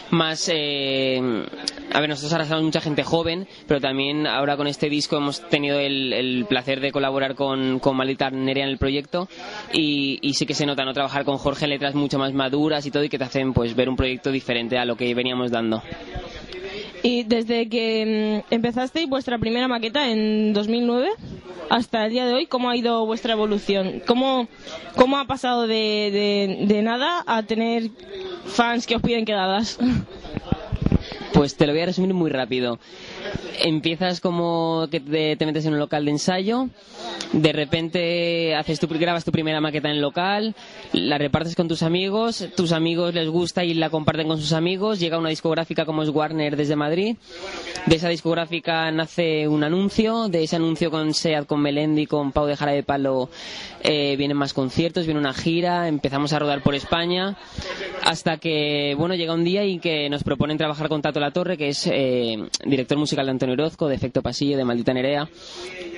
más... 0.09 0.49
eh, 0.51 1.21
A 1.93 1.99
ver, 1.99 2.09
nosotros 2.09 2.33
ahora 2.33 2.45
somos 2.45 2.63
mucha 2.63 2.81
gente 2.81 3.03
joven, 3.03 3.47
pero 3.67 3.79
también 3.79 4.25
ahora 4.25 4.57
con 4.57 4.65
este 4.65 4.89
disco 4.89 5.17
hemos 5.17 5.47
tenido 5.49 5.79
el, 5.79 6.45
placer 6.49 6.79
de 6.79 6.91
colaborar 6.91 7.35
con, 7.35 7.77
con 7.79 7.95
Maldita 7.95 8.31
Nerea 8.31 8.63
en 8.63 8.71
el 8.71 8.77
proyecto 8.79 9.29
y, 9.73 10.17
y 10.21 10.33
sí 10.33 10.45
que 10.47 10.55
se 10.55 10.65
nota, 10.65 10.83
¿no? 10.85 10.93
Trabajar 10.93 11.23
con 11.23 11.37
Jorge 11.37 11.65
en 11.65 11.71
letras 11.71 11.93
mucho 11.93 12.17
más 12.17 12.33
maduras 12.33 12.85
y 12.87 12.91
todo 12.91 13.03
y 13.03 13.09
que 13.09 13.19
te 13.19 13.25
hacen 13.25 13.53
pues 13.53 13.75
ver 13.75 13.89
un 13.89 13.95
proyecto 13.95 14.31
diferente 14.31 14.77
a 14.79 14.85
lo 14.85 14.95
que 14.97 15.13
veníamos 15.13 15.51
dando. 15.51 15.83
Y 17.07 17.23
desde 17.23 17.69
que 17.69 18.43
mm, 18.49 18.53
empezasteis 18.53 19.07
vuestra 19.07 19.37
primera 19.39 19.69
maqueta 19.69 20.09
en 20.11 20.51
2009 20.51 21.07
hasta 21.69 22.05
el 22.05 22.11
día 22.11 22.25
de 22.25 22.33
hoy, 22.33 22.47
¿cómo 22.47 22.69
ha 22.69 22.75
ido 22.75 23.05
vuestra 23.05 23.31
evolución? 23.31 24.01
¿Cómo, 24.05 24.49
cómo 24.97 25.17
ha 25.17 25.23
pasado 25.23 25.67
de, 25.67 25.77
de, 26.11 26.65
de 26.67 26.81
nada 26.81 27.23
a 27.25 27.43
tener 27.43 27.91
fans 28.47 28.85
que 28.85 28.97
os 28.97 29.01
piden 29.01 29.23
quedadas? 29.23 29.79
Pues 31.37 31.55
te 31.55 31.67
lo 31.67 31.73
voy 31.73 31.83
a 31.83 31.85
resumir 31.85 32.15
muy 32.15 32.31
rápido. 32.31 32.79
Empiezas 33.59 34.21
como 34.21 34.87
que 34.89 34.99
te, 34.99 35.35
te 35.35 35.45
metes 35.45 35.67
en 35.67 35.73
un 35.73 35.79
local 35.79 36.03
de 36.03 36.09
ensayo, 36.09 36.67
de 37.31 37.53
repente 37.53 38.55
haces 38.55 38.79
tu, 38.79 38.87
grabas 38.87 39.23
tu 39.23 39.31
primera 39.31 39.61
maqueta 39.61 39.89
en 39.91 40.01
local, 40.01 40.55
la 40.93 41.19
repartes 41.19 41.55
con 41.55 41.67
tus 41.67 41.83
amigos, 41.83 42.47
tus 42.55 42.71
amigos 42.71 43.13
les 43.13 43.29
gusta 43.29 43.63
y 43.63 43.75
la 43.75 43.91
comparten 43.91 44.27
con 44.27 44.39
sus 44.39 44.53
amigos, 44.53 44.99
llega 44.99 45.19
una 45.19 45.29
discográfica 45.29 45.85
como 45.85 46.01
es 46.01 46.09
Warner 46.09 46.55
desde 46.55 46.75
Madrid, 46.75 47.17
de 47.85 47.95
esa 47.95 48.09
discográfica 48.09 48.91
nace 48.91 49.47
un 49.47 49.63
anuncio, 49.63 50.29
de 50.29 50.43
ese 50.43 50.55
anuncio 50.55 50.89
con 50.89 51.13
SEAT, 51.13 51.45
con 51.45 51.61
Melendi, 51.61 52.07
con 52.07 52.31
Pau 52.31 52.47
de 52.47 52.55
Jara 52.55 52.71
de 52.71 52.83
Palo 52.83 53.29
eh, 53.83 54.15
vienen 54.17 54.37
más 54.37 54.53
conciertos, 54.53 55.05
viene 55.05 55.19
una 55.19 55.33
gira, 55.33 55.87
empezamos 55.87 56.33
a 56.33 56.39
rodar 56.39 56.61
por 56.61 56.75
España, 56.75 57.37
hasta 58.03 58.37
que, 58.37 58.95
bueno, 58.97 59.15
llega 59.15 59.33
un 59.33 59.43
día 59.43 59.65
y 59.65 59.79
que 59.79 60.09
nos 60.09 60.23
proponen 60.23 60.57
trabajar 60.57 60.89
con 60.89 61.01
Tato 61.01 61.19
la 61.27 61.31
Torre, 61.31 61.57
que 61.57 61.69
es 61.69 61.87
eh, 61.91 62.37
director 62.65 62.97
musical 62.97 63.25
de 63.25 63.31
Antonio 63.31 63.53
Orozco, 63.53 63.87
de 63.87 63.95
Efecto 63.95 64.21
Pasillo, 64.21 64.57
de 64.57 64.63
Maldita 64.65 64.93
Nerea. 64.93 65.29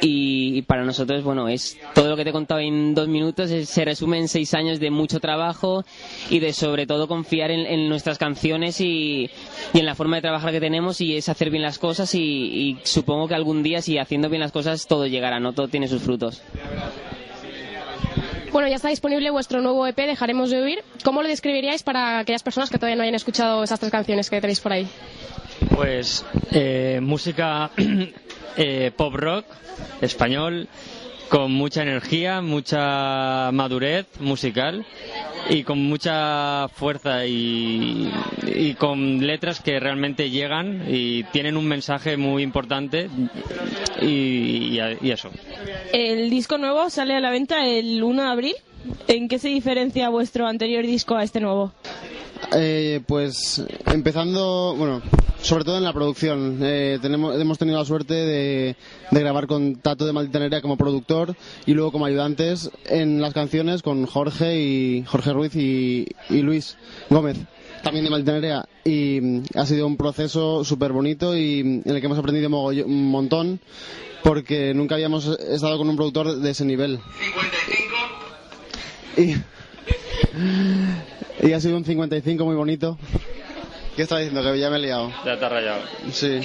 Y 0.01 0.61
para 0.63 0.83
nosotros, 0.85 1.23
bueno, 1.23 1.47
es 1.49 1.77
todo 1.93 2.09
lo 2.09 2.15
que 2.15 2.23
te 2.23 2.29
he 2.29 2.33
contado 2.33 2.59
en 2.61 2.95
dos 2.95 3.07
minutos, 3.07 3.51
es- 3.51 3.69
se 3.69 3.83
resume 3.85 4.17
en 4.17 4.27
seis 4.27 4.53
años 4.53 4.79
de 4.79 4.89
mucho 4.91 5.19
trabajo 5.19 5.83
y 6.29 6.39
de 6.39 6.53
sobre 6.53 6.87
todo 6.87 7.07
confiar 7.07 7.51
en, 7.51 7.65
en 7.65 7.89
nuestras 7.89 8.17
canciones 8.17 8.79
y, 8.81 9.29
y 9.73 9.79
en 9.79 9.85
la 9.85 9.95
forma 9.95 10.15
de 10.15 10.21
trabajar 10.21 10.51
que 10.51 10.59
tenemos 10.59 11.01
y 11.01 11.15
es 11.17 11.27
hacer 11.29 11.49
bien 11.49 11.63
las 11.63 11.79
cosas 11.79 12.15
y, 12.15 12.19
y 12.21 12.77
supongo 12.83 13.27
que 13.27 13.35
algún 13.35 13.61
día 13.63 13.81
si 13.81 13.97
haciendo 13.97 14.29
bien 14.29 14.39
las 14.41 14.51
cosas 14.51 14.87
todo 14.87 15.05
llegará, 15.07 15.39
¿no? 15.39 15.53
Todo 15.53 15.67
tiene 15.67 15.87
sus 15.87 16.01
frutos. 16.01 16.41
Bueno, 18.51 18.67
ya 18.67 18.77
está 18.77 18.89
disponible 18.89 19.29
vuestro 19.29 19.61
nuevo 19.61 19.85
EP, 19.85 19.95
Dejaremos 19.95 20.49
de 20.49 20.61
Huir. 20.63 20.83
¿Cómo 21.03 21.21
lo 21.21 21.27
describiríais 21.27 21.83
para 21.83 22.19
aquellas 22.19 22.41
personas 22.41 22.69
que 22.69 22.77
todavía 22.77 22.95
no 22.95 23.03
hayan 23.03 23.15
escuchado 23.15 23.63
esas 23.63 23.79
tres 23.79 23.91
canciones 23.91 24.29
que 24.29 24.41
tenéis 24.41 24.59
por 24.59 24.73
ahí? 24.73 24.87
Pues 25.75 26.25
eh, 26.51 26.99
música 27.01 27.69
eh, 28.57 28.91
pop 28.95 29.13
rock 29.13 29.45
español 30.01 30.67
con 31.29 31.51
mucha 31.53 31.83
energía, 31.83 32.41
mucha 32.41 33.51
madurez 33.53 34.07
musical 34.19 34.85
y 35.49 35.63
con 35.63 35.79
mucha 35.79 36.67
fuerza 36.69 37.25
y, 37.25 38.11
y 38.47 38.73
con 38.73 39.25
letras 39.25 39.61
que 39.61 39.79
realmente 39.79 40.29
llegan 40.29 40.83
y 40.87 41.23
tienen 41.25 41.55
un 41.57 41.67
mensaje 41.67 42.17
muy 42.17 42.43
importante 42.43 43.09
y, 44.01 44.79
y- 45.01 45.11
eso. 45.11 45.29
El 45.93 46.29
disco 46.29 46.57
nuevo 46.57 46.89
sale 46.89 47.15
a 47.15 47.19
la 47.19 47.29
venta 47.31 47.65
el 47.65 48.03
1 48.03 48.21
de 48.23 48.27
abril. 48.29 48.55
¿En 49.07 49.27
qué 49.27 49.39
se 49.39 49.49
diferencia 49.49 50.09
vuestro 50.09 50.47
anterior 50.47 50.85
disco 50.85 51.15
a 51.15 51.23
este 51.23 51.39
nuevo? 51.39 51.71
Eh, 52.53 53.01
pues 53.05 53.63
empezando, 53.85 54.75
bueno, 54.77 55.01
sobre 55.41 55.63
todo 55.63 55.77
en 55.77 55.83
la 55.83 55.93
producción. 55.93 56.59
Eh, 56.61 56.99
tenemos, 57.01 57.39
hemos 57.39 57.57
tenido 57.57 57.77
la 57.77 57.85
suerte 57.85 58.13
de, 58.13 58.75
de 59.11 59.19
grabar 59.19 59.47
con 59.47 59.75
Tato 59.75 60.05
de 60.05 60.13
Maldita 60.13 60.39
Nerea 60.39 60.61
como 60.61 60.77
productor 60.77 61.35
y 61.65 61.73
luego 61.73 61.91
como 61.91 62.05
ayudantes 62.05 62.71
en 62.85 63.21
las 63.21 63.33
canciones 63.33 63.81
con 63.81 64.05
Jorge 64.05 64.59
y 64.59 65.03
Jorge 65.05 65.33
Ruiz 65.33 65.55
y, 65.55 66.07
Luis 66.29 66.77
Gómez. 67.09 67.37
También 67.83 68.03
de 68.03 68.11
Maldita 68.11 68.33
Nerea. 68.33 68.65
Y 68.83 69.19
mm, 69.21 69.43
ha 69.55 69.65
sido 69.65 69.87
un 69.87 69.97
proceso 69.97 70.63
súper 70.63 70.91
bonito 70.91 71.37
y 71.37 71.63
mm, 71.63 71.81
en 71.85 71.95
el 71.95 71.99
que 71.99 72.05
hemos 72.07 72.19
aprendido 72.19 72.49
un 72.49 73.11
montón 73.11 73.59
porque 74.23 74.73
nunca 74.73 74.95
habíamos 74.95 75.27
estado 75.27 75.77
con 75.77 75.89
un 75.89 75.95
productor 75.95 76.37
de 76.37 76.49
ese 76.49 76.65
nivel. 76.65 76.99
Y, 79.19 79.35
y 81.47 81.53
ha 81.53 81.59
sido 81.59 81.77
un 81.77 81.85
55 81.85 82.45
muy 82.45 82.55
bonito. 82.55 82.97
¿Qué 83.95 84.03
estaba 84.03 84.21
diciendo? 84.21 84.49
Que 84.51 84.59
ya 84.59 84.69
me 84.69 84.77
he 84.77 84.79
liado. 84.79 85.11
Ya 85.25 85.37
te 85.37 85.45
has 85.45 85.51
rayado. 85.51 85.81
Sí. 86.11 86.39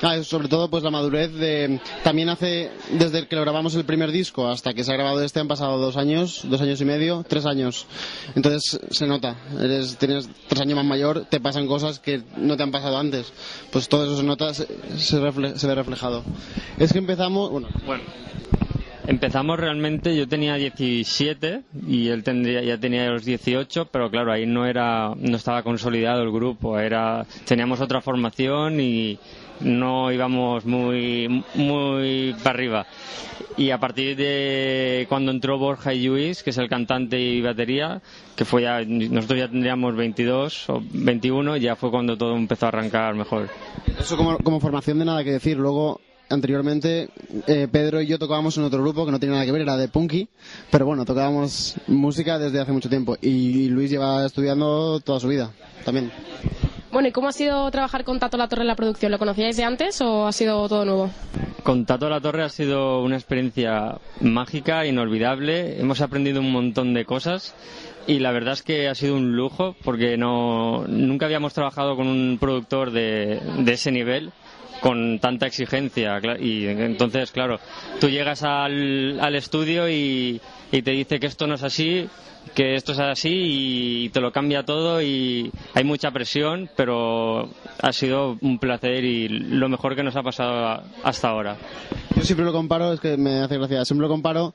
Ah, 0.00 0.22
sobre 0.22 0.46
todo 0.46 0.70
pues 0.70 0.84
la 0.84 0.90
madurez 0.92 1.32
de... 1.34 1.80
También 2.04 2.28
hace, 2.28 2.70
desde 2.92 3.26
que 3.26 3.34
lo 3.34 3.42
grabamos 3.42 3.74
el 3.74 3.84
primer 3.84 4.12
disco 4.12 4.46
hasta 4.46 4.72
que 4.72 4.84
se 4.84 4.92
ha 4.92 4.94
grabado 4.94 5.20
este 5.24 5.40
han 5.40 5.48
pasado 5.48 5.76
dos 5.78 5.96
años, 5.96 6.42
dos 6.44 6.60
años 6.60 6.80
y 6.80 6.84
medio, 6.84 7.24
tres 7.28 7.46
años. 7.46 7.84
Entonces 8.36 8.78
se 8.92 9.06
nota, 9.08 9.34
eres, 9.60 9.96
tienes 9.98 10.28
tres 10.46 10.60
años 10.60 10.76
más 10.76 10.84
mayor, 10.84 11.24
te 11.28 11.40
pasan 11.40 11.66
cosas 11.66 11.98
que 11.98 12.22
no 12.36 12.56
te 12.56 12.62
han 12.62 12.70
pasado 12.70 12.96
antes. 12.96 13.32
Pues 13.72 13.88
todo 13.88 14.04
eso 14.04 14.16
se 14.16 14.22
nota, 14.22 14.54
se, 14.54 14.68
se, 14.98 15.18
refle- 15.20 15.56
se 15.56 15.66
ve 15.66 15.74
reflejado. 15.74 16.22
Es 16.78 16.92
que 16.92 16.98
empezamos, 17.00 17.50
bueno, 17.50 17.66
Bueno, 17.84 18.04
empezamos 19.08 19.58
realmente, 19.58 20.14
yo 20.14 20.28
tenía 20.28 20.56
17 20.56 21.62
y 21.86 22.08
él 22.08 22.22
tendría, 22.22 22.62
ya 22.62 22.78
tenía 22.78 23.08
los 23.08 23.24
18, 23.24 23.86
pero 23.86 24.10
claro, 24.10 24.30
ahí 24.30 24.44
no 24.46 24.66
era, 24.66 25.14
no 25.16 25.36
estaba 25.36 25.62
consolidado 25.62 26.22
el 26.22 26.30
grupo, 26.30 26.78
era, 26.78 27.26
teníamos 27.46 27.80
otra 27.80 28.02
formación 28.02 28.80
y 28.80 29.18
no 29.60 30.12
íbamos 30.12 30.66
muy, 30.66 31.42
muy 31.54 32.36
para 32.44 32.50
arriba. 32.50 32.86
Y 33.56 33.70
a 33.70 33.78
partir 33.80 34.14
de 34.14 35.06
cuando 35.08 35.32
entró 35.32 35.58
Borja 35.58 35.94
y 35.94 36.06
Luis, 36.06 36.42
que 36.42 36.50
es 36.50 36.58
el 36.58 36.68
cantante 36.68 37.18
y 37.18 37.40
batería, 37.40 38.02
que 38.36 38.44
fue 38.44 38.62
ya, 38.62 38.84
nosotros 38.84 39.38
ya 39.40 39.48
tendríamos 39.48 39.96
22 39.96 40.68
o 40.68 40.82
21, 40.92 41.56
ya 41.56 41.76
fue 41.76 41.90
cuando 41.90 42.16
todo 42.16 42.36
empezó 42.36 42.66
a 42.66 42.68
arrancar 42.68 43.14
mejor. 43.14 43.48
Eso 43.98 44.18
como, 44.18 44.36
como 44.38 44.60
formación 44.60 44.98
de 44.98 45.06
nada 45.06 45.24
que 45.24 45.32
decir. 45.32 45.56
Luego, 45.56 46.00
anteriormente, 46.28 47.08
eh, 47.46 47.68
Pedro 47.70 48.00
y 48.00 48.06
yo 48.06 48.18
tocábamos 48.18 48.56
en 48.56 48.64
otro 48.64 48.82
grupo 48.82 49.04
que 49.06 49.12
no 49.12 49.18
tiene 49.18 49.34
nada 49.34 49.46
que 49.46 49.52
ver, 49.52 49.62
era 49.62 49.76
de 49.76 49.88
Punky, 49.88 50.28
pero 50.70 50.86
bueno, 50.86 51.04
tocábamos 51.04 51.76
música 51.86 52.38
desde 52.38 52.60
hace 52.60 52.72
mucho 52.72 52.88
tiempo. 52.88 53.16
Y, 53.20 53.68
Luis 53.68 53.90
lleva 53.90 54.24
estudiando 54.24 55.00
toda 55.00 55.20
su 55.20 55.28
vida, 55.28 55.52
también. 55.84 56.10
Bueno, 56.90 57.08
¿y 57.08 57.12
cómo 57.12 57.28
ha 57.28 57.32
sido 57.32 57.70
trabajar 57.70 58.04
con 58.04 58.18
Tato 58.18 58.36
La 58.36 58.48
Torre 58.48 58.62
en 58.62 58.68
la 58.68 58.76
producción? 58.76 59.12
¿Lo 59.12 59.18
conocíais 59.18 59.56
de 59.56 59.64
antes 59.64 60.00
o 60.00 60.26
ha 60.26 60.32
sido 60.32 60.68
todo 60.68 60.84
nuevo? 60.84 61.10
Con 61.62 61.84
Tato 61.84 62.08
La 62.08 62.20
Torre 62.20 62.44
ha 62.44 62.48
sido 62.48 63.02
una 63.02 63.16
experiencia 63.16 63.98
mágica, 64.20 64.86
inolvidable. 64.86 65.78
Hemos 65.78 66.00
aprendido 66.00 66.40
un 66.40 66.50
montón 66.50 66.94
de 66.94 67.04
cosas 67.04 67.54
y 68.06 68.20
la 68.20 68.32
verdad 68.32 68.54
es 68.54 68.62
que 68.62 68.88
ha 68.88 68.94
sido 68.94 69.16
un 69.16 69.36
lujo 69.36 69.76
porque 69.84 70.16
no, 70.16 70.86
nunca 70.88 71.26
habíamos 71.26 71.52
trabajado 71.52 71.94
con 71.94 72.06
un 72.06 72.38
productor 72.40 72.90
de, 72.90 73.38
de 73.58 73.72
ese 73.72 73.92
nivel 73.92 74.32
con 74.80 75.18
tanta 75.18 75.46
exigencia 75.46 76.20
y 76.40 76.66
entonces 76.66 77.30
claro 77.32 77.58
tú 78.00 78.08
llegas 78.08 78.42
al, 78.42 79.18
al 79.20 79.34
estudio 79.34 79.88
y, 79.88 80.40
y 80.72 80.82
te 80.82 80.90
dice 80.92 81.18
que 81.18 81.26
esto 81.26 81.46
no 81.46 81.54
es 81.54 81.62
así 81.62 82.08
que 82.54 82.74
esto 82.74 82.92
es 82.92 82.98
así 82.98 83.30
y 83.32 84.08
te 84.10 84.20
lo 84.20 84.32
cambia 84.32 84.62
todo 84.64 85.02
y 85.02 85.50
hay 85.74 85.84
mucha 85.84 86.10
presión 86.10 86.70
pero 86.76 87.50
ha 87.80 87.92
sido 87.92 88.38
un 88.40 88.58
placer 88.58 89.04
y 89.04 89.28
lo 89.28 89.68
mejor 89.68 89.94
que 89.96 90.02
nos 90.02 90.16
ha 90.16 90.22
pasado 90.22 90.82
hasta 91.02 91.28
ahora. 91.28 91.56
Yo 92.16 92.22
siempre 92.22 92.44
lo 92.46 92.52
comparo, 92.52 92.92
es 92.92 93.00
que 93.00 93.16
me 93.16 93.40
hace 93.40 93.58
gracia, 93.58 93.84
siempre 93.84 94.06
lo 94.06 94.12
comparo 94.12 94.54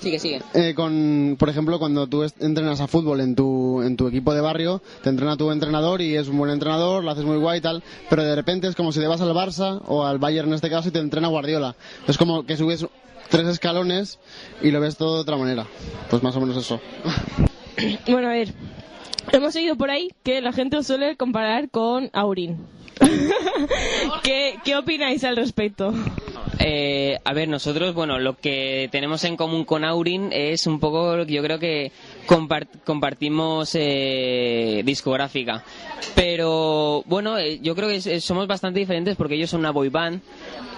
Sigue, 0.00 0.18
sigue. 0.18 0.40
eh, 0.54 0.72
con, 0.74 1.36
por 1.38 1.48
ejemplo, 1.50 1.78
cuando 1.78 2.06
tú 2.06 2.22
entrenas 2.40 2.80
a 2.80 2.86
fútbol 2.86 3.20
en 3.20 3.34
tu, 3.34 3.82
en 3.82 3.96
tu 3.96 4.08
equipo 4.08 4.32
de 4.32 4.40
barrio, 4.40 4.80
te 5.02 5.10
entrena 5.10 5.36
tu 5.36 5.50
entrenador 5.50 6.00
y 6.00 6.16
es 6.16 6.28
un 6.28 6.38
buen 6.38 6.50
entrenador, 6.50 7.04
lo 7.04 7.10
haces 7.10 7.24
muy 7.24 7.36
guay 7.36 7.58
y 7.58 7.60
tal, 7.60 7.82
pero 8.08 8.24
de 8.24 8.34
repente 8.34 8.66
es 8.66 8.74
como 8.74 8.92
si 8.92 9.00
te 9.00 9.06
vas 9.06 9.20
al 9.20 9.34
Barça 9.34 9.82
o 9.86 10.06
al 10.06 10.18
Bayern 10.18 10.48
en 10.48 10.54
este 10.54 10.70
caso 10.70 10.88
y 10.88 10.92
te 10.92 11.00
entrena 11.00 11.28
Guardiola. 11.28 11.76
Es 12.08 12.16
como 12.16 12.44
que 12.46 12.56
subes 12.56 12.86
tres 13.28 13.46
escalones 13.46 14.18
y 14.62 14.70
lo 14.70 14.80
ves 14.80 14.96
todo 14.96 15.16
de 15.16 15.20
otra 15.20 15.36
manera. 15.36 15.66
Pues 16.08 16.22
más 16.22 16.34
o 16.34 16.40
menos 16.40 16.56
eso. 16.56 16.80
Bueno, 18.08 18.28
a 18.28 18.32
ver. 18.32 18.54
Hemos 19.32 19.52
seguido 19.52 19.76
por 19.76 19.90
ahí 19.90 20.08
que 20.22 20.40
la 20.40 20.52
gente 20.52 20.76
os 20.78 20.86
suele 20.86 21.16
comparar 21.16 21.68
con 21.70 22.08
Aurin. 22.14 22.56
¿Qué, 24.22 24.56
¿Qué 24.64 24.76
opináis 24.76 25.24
al 25.24 25.36
respecto? 25.36 25.92
Eh, 26.58 27.18
a 27.24 27.32
ver, 27.32 27.48
nosotros, 27.48 27.94
bueno, 27.94 28.18
lo 28.18 28.36
que 28.36 28.88
tenemos 28.92 29.24
en 29.24 29.36
común 29.36 29.64
con 29.64 29.84
Aurin 29.84 30.30
es 30.32 30.66
un 30.66 30.78
poco, 30.78 31.22
yo 31.24 31.42
creo 31.42 31.58
que 31.58 31.90
compart- 32.26 32.68
compartimos 32.84 33.70
eh, 33.74 34.82
discográfica. 34.84 35.64
Pero 36.14 37.02
bueno, 37.06 37.38
eh, 37.38 37.60
yo 37.62 37.74
creo 37.74 37.88
que 37.88 37.96
es- 37.96 38.24
somos 38.24 38.46
bastante 38.46 38.80
diferentes 38.80 39.16
porque 39.16 39.34
ellos 39.36 39.50
son 39.50 39.60
una 39.60 39.70
boy 39.70 39.88
band 39.88 40.20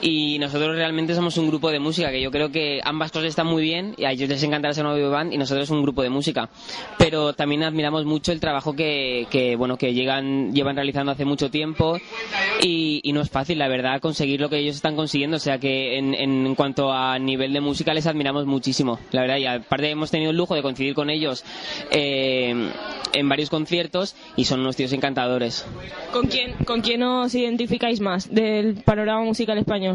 y 0.03 0.39
nosotros 0.41 0.75
realmente 0.75 1.15
somos 1.15 1.37
un 1.39 1.47
grupo 1.47 1.71
de 1.71 1.79
música 1.79 2.11
que 2.11 2.21
yo 2.21 2.33
creo 2.33 2.51
que 2.51 2.81
ambas 2.85 3.13
cosas 3.13 3.29
están 3.29 3.47
muy 3.47 3.63
bien 3.63 3.95
y 3.97 4.05
a 4.05 4.11
ellos 4.11 4.29
les 4.29 4.43
encantará 4.43 4.75
ser 4.75 4.85
una 4.85 4.95
boy 4.95 5.09
band 5.09 5.33
y 5.33 5.39
nosotros 5.39 5.71
un 5.71 5.81
grupo 5.81 6.03
de 6.03 6.11
música. 6.11 6.51
Pero 6.99 7.33
también 7.35 7.63
admiramos 7.63 8.05
mucho 8.05 8.33
el 8.33 8.41
trabajo 8.41 8.75
que, 8.75 9.29
que 9.31 9.55
bueno, 9.55 9.79
que 9.79 9.95
llegan, 9.95 10.53
llevan 10.53 10.75
realizando 10.75 11.13
hace 11.13 11.25
mucho 11.25 11.51
tiempo 11.51 11.99
y, 12.61 13.01
y 13.05 13.13
no 13.13 13.21
es 13.21 13.31
fácil, 13.31 13.59
la 13.59 13.69
verdad, 13.69 14.01
conseguir 14.01 14.41
lo 14.41 14.49
que 14.51 14.59
ellos 14.59 14.75
están 14.75 14.97
consiguiendo. 14.97 15.37
O 15.37 15.41
sea 15.41 15.59
que 15.59 15.97
en, 15.97 16.15
en 16.15 16.55
cuanto 16.57 16.93
a 16.93 17.17
nivel 17.21 17.53
de 17.53 17.61
música 17.61 17.95
les 17.95 18.07
admiramos 18.09 18.45
muchísimo, 18.45 18.99
la 19.13 19.21
verdad. 19.21 19.37
Y 19.37 19.47
aparte 19.47 19.89
hemos 19.89 20.11
tenido 20.11 20.33
el 20.33 20.37
lujo 20.37 20.57
de 20.57 20.63
coincidir 20.63 20.95
con 20.95 21.11
ellos 21.11 21.45
eh, 21.93 22.71
en 23.13 23.29
varios 23.29 23.51
conciertos 23.51 24.17
y 24.37 24.47
son 24.47 24.61
unos 24.61 24.75
tíos 24.75 24.93
encantadores. 24.93 25.65
¿Con 26.13 26.27
quién, 26.27 26.55
¿Con 26.65 26.81
quién 26.81 27.05
os 27.05 27.33
identificáis 27.37 28.01
más 28.01 28.35
del 28.35 28.83
panorama 28.83 29.23
musical 29.23 29.59
español? 29.59 29.92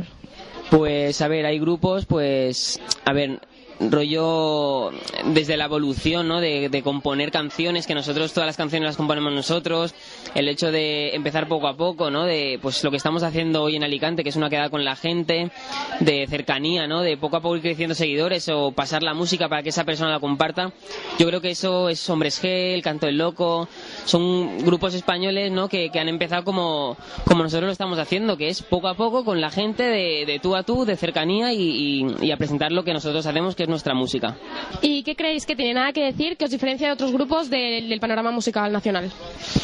Pues 0.69 1.21
a 1.21 1.27
ver, 1.27 1.45
hay 1.45 1.59
grupos, 1.59 2.05
pues 2.05 2.79
a 3.05 3.13
ver, 3.13 3.39
rollo 3.79 4.91
desde 5.25 5.57
la 5.57 5.65
evolución, 5.65 6.27
¿no? 6.27 6.39
De, 6.39 6.69
de 6.69 6.81
componer 6.81 7.31
canciones, 7.31 7.87
que 7.87 7.93
nosotros 7.95 8.33
todas 8.33 8.47
las 8.47 8.57
canciones 8.57 8.87
las 8.87 8.97
componemos 8.97 9.33
nosotros, 9.33 9.93
el 10.35 10.47
hecho 10.49 10.71
de 10.71 11.15
empezar 11.15 11.47
poco 11.47 11.67
a 11.67 11.77
poco, 11.77 12.09
¿no? 12.09 12.25
De 12.25 12.59
pues 12.61 12.83
lo 12.83 12.91
que 12.91 12.97
estamos 12.97 13.23
haciendo 13.23 13.63
hoy 13.63 13.75
en 13.75 13.83
Alicante, 13.83 14.23
que 14.23 14.29
es 14.29 14.35
una 14.35 14.49
quedada 14.49 14.69
con 14.69 14.83
la 14.83 14.95
gente, 14.95 15.51
de 15.99 16.27
cercanía, 16.27 16.87
¿no? 16.87 17.01
De 17.01 17.17
poco 17.17 17.37
a 17.37 17.41
poco 17.41 17.55
ir 17.55 17.61
creciendo 17.61 17.95
seguidores 17.95 18.49
o 18.49 18.71
pasar 18.71 19.03
la 19.03 19.13
música 19.13 19.49
para 19.49 19.63
que 19.63 19.69
esa 19.69 19.83
persona 19.85 20.11
la 20.11 20.19
comparta. 20.19 20.71
Yo 21.19 21.27
creo 21.27 21.41
que 21.41 21.51
eso 21.51 21.89
es 21.89 22.09
Hombres 22.09 22.41
G, 22.43 22.73
El 22.73 22.81
Canto 22.81 23.05
del 23.05 23.17
Loco, 23.17 23.67
son 24.05 24.59
grupos 24.59 24.93
españoles, 24.93 25.51
¿no? 25.51 25.67
Que, 25.69 25.89
que 25.89 25.99
han 25.99 26.09
empezado 26.09 26.43
como, 26.43 26.97
como 27.25 27.43
nosotros 27.43 27.67
lo 27.67 27.71
estamos 27.71 27.99
haciendo, 27.99 28.37
que 28.37 28.49
es 28.49 28.61
poco 28.61 28.87
a 28.87 28.95
poco 28.95 29.23
con 29.23 29.41
la 29.41 29.49
gente 29.51 29.83
de, 29.83 30.25
de 30.25 30.39
tú 30.39 30.55
a 30.55 30.63
tú, 30.63 30.85
de 30.85 30.95
cercanía 30.95 31.53
y, 31.53 32.05
y- 32.21 32.31
a 32.31 32.37
presentar 32.37 32.71
lo 32.71 32.83
que 32.83 32.93
nosotros 32.93 33.25
hacemos, 33.25 33.55
es 33.67 33.69
nuestra 33.69 33.93
música. 33.93 34.35
¿Y 34.81 35.03
qué 35.03 35.15
creéis 35.15 35.45
que 35.45 35.55
tiene 35.55 35.73
nada 35.73 35.91
que 35.91 36.03
decir 36.05 36.37
que 36.37 36.45
os 36.45 36.51
diferencia 36.51 36.87
de 36.87 36.93
otros 36.93 37.11
grupos 37.11 37.49
del, 37.49 37.89
del 37.89 37.99
panorama 37.99 38.31
musical 38.31 38.71
nacional? 38.71 39.11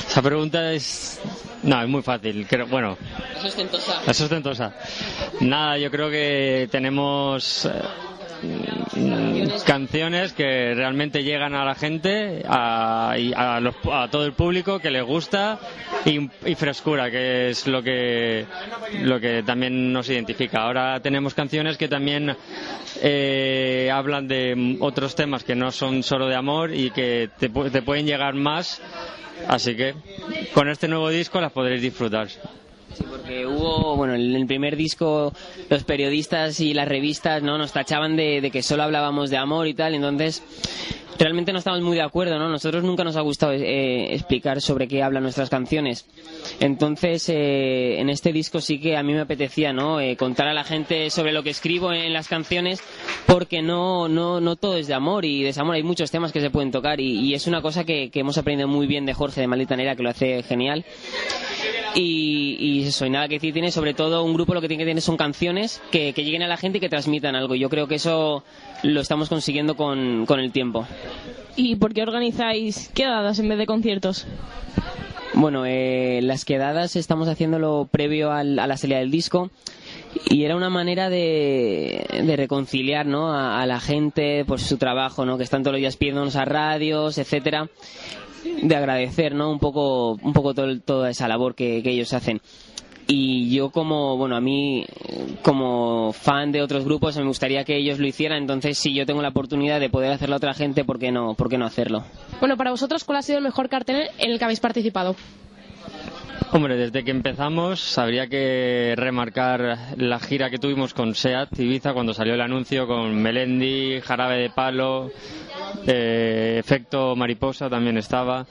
Esa 0.08 0.22
pregunta 0.22 0.72
es... 0.74 1.20
No, 1.64 1.82
es 1.82 1.88
muy 1.88 2.02
fácil. 2.02 2.46
Creo, 2.46 2.68
bueno, 2.68 2.98
Es 3.38 3.46
ostentosa. 3.46 4.02
es 4.06 4.20
ostentosa. 4.22 4.74
Nada, 5.40 5.78
yo 5.78 5.90
creo 5.90 6.10
que 6.10 6.68
tenemos 6.70 7.66
eh, 7.66 7.72
canciones 9.66 10.34
que 10.34 10.74
realmente 10.76 11.24
llegan 11.24 11.54
a 11.56 11.66
la 11.66 11.76
gente, 11.76 12.44
a, 12.48 13.14
a, 13.36 13.58
a 13.58 14.08
todo 14.10 14.26
el 14.26 14.34
público 14.34 14.80
que 14.80 14.92
les 14.92 15.04
gusta 15.04 15.60
y, 16.06 16.56
frescura, 16.56 17.10
que 17.10 17.50
es 17.50 17.68
lo 17.68 17.82
que, 17.82 18.46
lo 19.02 19.20
que 19.20 19.44
también 19.44 19.92
nos 19.92 20.10
identifica. 20.10 20.62
Ahora 20.64 21.00
tenemos 21.00 21.34
canciones 21.34 21.78
que 21.78 21.88
también 21.88 22.36
eh, 23.02 23.90
hablan 23.92 24.28
de 24.28 24.56
mm, 24.56 24.78
otros 24.82 25.16
temas 25.16 25.44
que 25.44 25.56
no 25.56 25.72
son 25.72 26.04
solo 26.04 26.28
de 26.28 26.36
amor 26.36 26.74
y 26.74 26.92
que 26.92 27.30
te, 27.40 27.50
te 27.50 27.82
pueden 27.82 28.06
llegar 28.06 28.34
más. 28.34 28.82
Así 29.48 29.76
que 29.76 29.96
con 30.54 30.70
este 30.70 30.88
nuevo 30.88 31.10
disco 31.10 31.42
las 31.42 31.52
podréis 31.52 31.82
disfrutar. 31.82 32.28
Porque 33.10 33.46
hubo, 33.46 33.96
bueno, 33.96 34.16
en 34.16 34.36
el 34.36 34.46
primer 34.46 34.76
disco 34.76 35.34
los 35.70 35.84
periodistas 35.84 36.60
y 36.60 36.74
las 36.74 36.88
revistas 36.88 37.42
no 37.44 37.58
nos 37.58 37.72
tachaban 37.72 38.16
de, 38.16 38.50
que 38.52 38.64
solo 38.64 38.84
hablábamos 38.84 39.30
de 39.30 39.38
amor 39.38 39.68
y 39.68 39.74
tal, 39.74 39.96
entonces 39.96 40.44
realmente 41.18 41.54
no 41.54 41.60
estamos 41.60 41.82
muy 41.82 41.96
de 41.96 42.02
acuerdo, 42.02 42.38
¿no? 42.38 42.50
Nosotros 42.50 42.84
nunca 42.84 43.04
nos 43.04 43.16
ha 43.16 43.22
gustado 43.22 43.54
eh, 43.54 44.14
explicar 44.14 44.62
sobre 44.62 44.88
qué 44.88 45.04
hablan 45.04 45.24
nuestras 45.24 45.50
canciones. 45.50 46.06
Entonces, 46.60 47.30
eh, 47.30 48.00
en 48.00 48.10
este 48.10 48.34
disco 48.34 48.62
sí 48.62 48.80
que 48.80 48.98
a 48.98 49.04
mí 49.04 49.14
me 49.14 49.22
apetecía, 49.22 49.74
¿no? 49.74 50.00
Eh, 50.00 50.16
contar 50.18 50.48
a 50.48 50.54
la 50.54 50.64
gente 50.64 51.10
sobre 51.10 51.32
lo 51.32 51.44
que 51.44 51.50
escribo 51.52 51.94
en 51.94 52.14
las 52.14 52.28
canciones, 52.28 52.82
porque 53.26 53.62
no, 53.62 54.08
no, 54.08 54.42
no 54.42 54.56
todo 54.56 54.78
es 54.78 54.88
de 54.88 54.94
amor 54.94 55.26
y 55.26 55.44
desamor, 55.44 55.76
hay 55.76 55.84
muchos 55.84 56.12
temas 56.12 56.32
que 56.32 56.42
se 56.42 56.50
pueden 56.50 56.72
tocar 56.72 57.00
y, 57.00 57.34
es 57.34 57.48
una 57.48 57.62
cosa 57.62 57.84
que, 57.84 58.12
hemos 58.14 58.38
aprendido 58.38 58.68
muy 58.68 58.86
bien 58.86 59.06
de 59.06 59.14
Jorge 59.14 59.42
de 59.42 59.48
Maldita 59.48 59.76
Nera, 59.76 59.96
que 59.96 60.04
lo 60.04 60.10
hace 60.10 60.44
genial. 60.44 60.86
Y, 61.96 62.58
y 62.60 62.84
eso, 62.88 63.06
y 63.06 63.10
nada 63.12 63.28
que 63.28 63.36
decir, 63.36 63.54
tiene 63.54 63.72
sobre 63.72 63.94
todo 63.94 64.24
un 64.24 64.34
grupo 64.34 64.54
lo 64.56 64.62
que 64.62 64.68
tiene 64.68 64.84
que 64.84 64.90
tener 64.90 65.02
son 65.02 65.16
canciones 65.18 65.82
que, 65.92 66.14
que 66.14 66.24
lleguen 66.24 66.42
a 66.42 66.48
la 66.48 66.58
gente 66.58 66.80
y 66.80 66.82
que 66.82 66.90
transmitan 66.90 67.36
algo. 67.36 67.54
Yo 67.56 67.70
creo 67.70 67.88
que 67.88 67.96
eso 67.96 68.44
lo 68.82 69.00
estamos 69.02 69.30
consiguiendo 69.30 69.76
con, 69.76 70.26
con 70.26 70.40
el 70.40 70.52
tiempo. 70.52 70.88
¿Y 71.56 71.76
por 71.76 71.94
qué 71.94 72.02
organizáis 72.02 72.90
quedadas 72.96 73.38
en 73.38 73.50
vez 73.50 73.60
de 73.60 73.68
conciertos? 73.68 74.26
Bueno, 75.36 75.66
eh, 75.68 76.20
las 76.24 76.46
quedadas 76.46 76.96
estamos 76.96 77.28
haciéndolo 77.28 77.88
previo 77.92 78.32
al- 78.32 78.58
a 78.60 78.68
la 78.68 78.78
salida 78.78 79.00
del 79.00 79.10
disco 79.12 79.50
y 80.30 80.44
era 80.46 80.56
una 80.56 80.70
manera 80.70 81.10
de, 81.10 82.06
de 82.24 82.36
reconciliar 82.38 83.06
¿no? 83.08 83.34
a, 83.34 83.60
a 83.62 83.66
la 83.66 83.80
gente 83.80 84.46
por 84.46 84.60
su 84.60 84.78
trabajo, 84.78 85.26
¿no? 85.26 85.38
que 85.38 85.44
están 85.44 85.64
todos 85.64 85.74
los 85.74 85.80
días 85.80 85.98
pidiéndonos 85.98 86.36
a 86.36 86.46
radios, 86.46 87.18
etcétera, 87.18 87.68
de 88.62 88.76
agradecer 88.76 89.34
¿no? 89.36 89.52
un 89.52 89.60
poco, 89.60 90.14
un 90.14 90.34
poco 90.34 90.54
todo- 90.54 90.80
toda 90.80 91.10
esa 91.10 91.28
labor 91.28 91.56
que, 91.56 91.82
que 91.84 91.92
ellos 91.92 92.14
hacen. 92.14 92.42
Y 93.06 93.54
yo 93.54 93.70
como, 93.70 94.16
bueno, 94.16 94.38
a 94.38 94.42
mí 94.42 94.86
como 95.42 96.14
fan 96.14 96.54
de 96.54 96.62
otros 96.62 96.86
grupos 96.86 97.18
me 97.18 97.26
gustaría 97.26 97.66
que 97.66 97.76
ellos 97.76 98.00
lo 98.00 98.08
hicieran, 98.08 98.38
entonces 98.44 98.78
si 98.78 98.94
yo 98.94 99.06
tengo 99.06 99.22
la 99.22 99.28
oportunidad 99.30 99.82
de 99.82 99.90
poder 99.90 100.12
hacerlo 100.12 100.36
a 100.36 100.38
otra 100.38 100.54
gente, 100.54 100.86
¿por 100.86 101.00
qué 101.00 101.12
no, 101.12 101.34
por 101.34 101.50
qué 101.50 101.58
no 101.58 101.66
hacerlo? 101.66 102.06
Bueno, 102.40 102.56
para 102.56 102.72
vosotros, 102.72 103.04
¿cuál 103.04 103.18
ha 103.18 103.22
sido 103.22 103.40
el 103.40 103.44
mejor 103.44 103.68
cartel 103.68 104.08
en 104.20 104.32
el 104.32 104.40
que 104.40 104.46
habéis 104.46 104.62
participado? 104.62 105.18
Hombre, 106.54 106.78
desde 106.78 107.04
que 107.04 107.12
empezamos 107.12 107.98
habría 107.98 108.28
que 108.28 108.94
remarcar 108.96 109.96
la 109.98 110.20
gira 110.20 110.50
que 110.52 110.60
tuvimos 110.60 110.94
con 110.94 111.16
SEAT 111.16 111.60
Ibiza 111.60 111.94
cuando 111.94 112.14
salió 112.14 112.36
el 112.36 112.42
anuncio 112.42 112.86
con 112.88 113.16
Melendi, 113.22 114.00
Jarabe 114.02 114.38
de 114.38 114.50
Palo, 114.52 115.10
eh, 115.88 116.58
Efecto 116.60 117.16
Mariposa 117.16 117.70
también 117.70 117.98
estaba. 117.98 118.46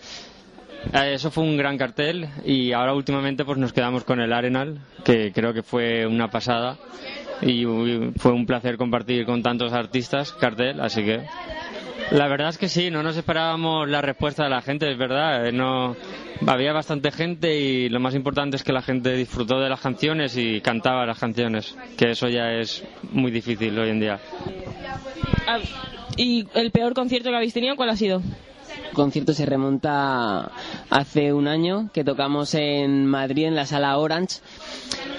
Eh, 0.92 1.12
Eso 1.14 1.30
fue 1.30 1.44
un 1.44 1.56
gran 1.56 1.78
cartel 1.78 2.28
y 2.44 2.72
ahora 2.72 2.94
últimamente 2.94 3.44
pues 3.44 3.58
nos 3.58 3.72
quedamos 3.72 4.04
con 4.04 4.20
el 4.20 4.32
Arenal, 4.32 4.78
que 5.04 5.32
creo 5.32 5.52
que 5.52 5.62
fue 5.62 6.06
una 6.06 6.28
pasada 6.28 6.76
y 7.40 7.64
fue 8.18 8.32
un 8.32 8.46
placer 8.46 8.76
compartir 8.76 9.24
con 9.26 9.42
tantos 9.42 9.72
artistas 9.72 10.32
cartel, 10.32 10.80
así 10.80 11.02
que 11.04 11.20
la 12.10 12.28
verdad 12.28 12.48
es 12.50 12.58
que 12.58 12.68
sí, 12.68 12.90
no 12.90 13.02
nos 13.02 13.16
esperábamos 13.16 13.88
la 13.88 14.00
respuesta 14.02 14.44
de 14.44 14.50
la 14.50 14.60
gente, 14.62 14.90
es 14.90 14.98
verdad. 14.98 15.46
eh, 15.46 15.52
No, 15.52 15.96
había 16.46 16.72
bastante 16.72 17.10
gente 17.10 17.54
y 17.58 17.88
lo 17.88 18.00
más 18.00 18.14
importante 18.14 18.56
es 18.56 18.62
que 18.64 18.72
la 18.72 18.82
gente 18.82 19.12
disfrutó 19.14 19.60
de 19.60 19.68
las 19.68 19.80
canciones 19.80 20.36
y 20.36 20.60
cantaba 20.60 21.06
las 21.06 21.18
canciones, 21.18 21.76
que 21.96 22.10
eso 22.10 22.28
ya 22.28 22.52
es 22.52 22.84
muy 23.12 23.30
difícil 23.30 23.78
hoy 23.78 23.90
en 23.90 24.00
día. 24.00 24.20
Ah, 25.46 25.58
¿Y 26.16 26.46
el 26.54 26.70
peor 26.70 26.92
concierto 26.94 27.30
que 27.30 27.36
habéis 27.36 27.54
tenido 27.54 27.76
cuál 27.76 27.90
ha 27.90 27.96
sido? 27.96 28.20
El 28.88 28.94
concierto 28.94 29.32
se 29.32 29.46
remonta 29.46 30.50
hace 30.90 31.32
un 31.32 31.48
año 31.48 31.90
que 31.92 32.04
tocamos 32.04 32.54
en 32.54 33.06
Madrid 33.06 33.46
en 33.46 33.54
la 33.54 33.66
sala 33.66 33.96
Orange 33.98 34.40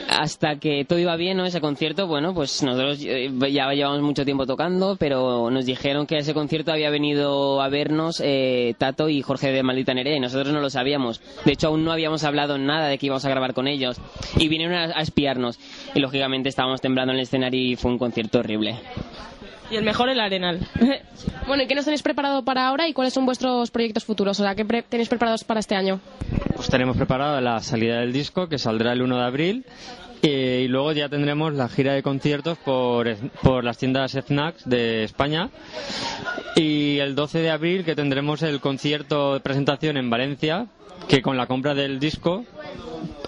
hasta 0.10 0.58
que 0.58 0.86
todo 0.86 1.00
iba 1.00 1.16
bien, 1.16 1.38
¿no? 1.38 1.46
Ese 1.46 1.62
concierto, 1.62 2.08
bueno, 2.08 2.34
pues 2.34 2.62
nosotros 2.64 3.00
eh, 3.04 3.32
ya 3.52 3.72
llevamos 3.74 4.02
mucho 4.02 4.26
tiempo 4.26 4.46
tocando, 4.46 4.96
pero 4.98 5.50
nos 5.50 5.66
dijeron 5.66 6.06
que 6.06 6.18
ese 6.18 6.34
concierto 6.34 6.72
había 6.72 6.90
venido 6.90 7.62
a 7.62 7.70
vernos 7.70 8.22
eh, 8.24 8.76
Tato 8.78 9.10
y 9.10 9.22
Jorge 9.22 9.52
de 9.52 9.64
Maldita 9.64 9.94
Nerea 9.94 10.16
y 10.16 10.20
nosotros 10.20 10.54
no 10.54 10.60
lo 10.60 10.70
sabíamos. 10.70 11.22
De 11.46 11.54
hecho, 11.54 11.68
aún 11.68 11.84
no 11.84 11.92
habíamos 11.92 12.24
hablado 12.24 12.58
nada 12.58 12.88
de 12.88 12.98
que 12.98 13.08
íbamos 13.08 13.26
a 13.26 13.30
grabar 13.30 13.54
con 13.54 13.68
ellos 13.68 13.98
y 14.38 14.48
vinieron 14.48 14.76
a, 14.76 14.84
a 14.98 15.02
espiarnos 15.02 15.60
y 15.96 16.00
lógicamente 16.00 16.50
estábamos 16.50 16.82
temblando 16.82 17.12
en 17.14 17.20
el 17.20 17.24
escenario 17.24 17.60
y 17.60 17.76
fue 17.76 17.92
un 17.92 17.98
concierto 17.98 18.40
horrible. 18.40 18.80
Y 19.74 19.78
el 19.78 19.84
mejor 19.84 20.10
el 20.10 20.20
Arenal. 20.20 20.60
Bueno, 21.48 21.64
¿y 21.64 21.68
qué 21.68 21.76
nos 21.76 21.84
tenéis 21.84 22.02
preparado 22.02 22.46
para 22.46 22.68
ahora 22.70 22.88
y 22.88 22.94
cuáles 22.94 23.14
son 23.14 23.26
vuestros 23.26 23.70
proyectos 23.70 24.06
futuros? 24.06 24.40
O 24.40 24.44
sea, 24.44 24.56
¿qué 24.56 24.64
pre- 24.64 24.84
tenéis 24.84 25.10
preparados 25.10 25.44
para 25.44 25.60
este 25.60 25.76
año? 25.76 26.00
Pues 26.56 26.70
tenemos 26.70 26.96
preparada 26.96 27.42
la 27.42 27.60
salida 27.60 28.00
del 28.00 28.14
disco, 28.14 28.48
que 28.48 28.58
saldrá 28.58 28.94
el 28.94 29.02
1 29.02 29.18
de 29.18 29.24
abril, 29.26 29.66
y 30.22 30.70
luego 30.70 30.94
ya 30.94 31.10
tendremos 31.10 31.54
la 31.54 31.68
gira 31.68 31.94
de 31.94 32.02
conciertos 32.02 32.58
por, 32.60 33.14
por 33.42 33.66
las 33.66 33.78
tiendas 33.78 34.14
FNAC 34.14 34.56
de 34.64 35.04
España. 35.04 35.50
Y 36.56 37.00
el 37.00 37.14
12 37.14 37.40
de 37.40 37.50
abril 37.52 37.84
que 37.84 37.96
tendremos 37.96 38.42
el 38.42 38.62
concierto 38.62 39.34
de 39.34 39.40
presentación 39.42 39.98
en 39.98 40.10
Valencia, 40.10 40.68
que 41.10 41.22
con 41.22 41.36
la 41.36 41.48
compra 41.48 41.74
del 41.74 42.00
disco 42.00 42.46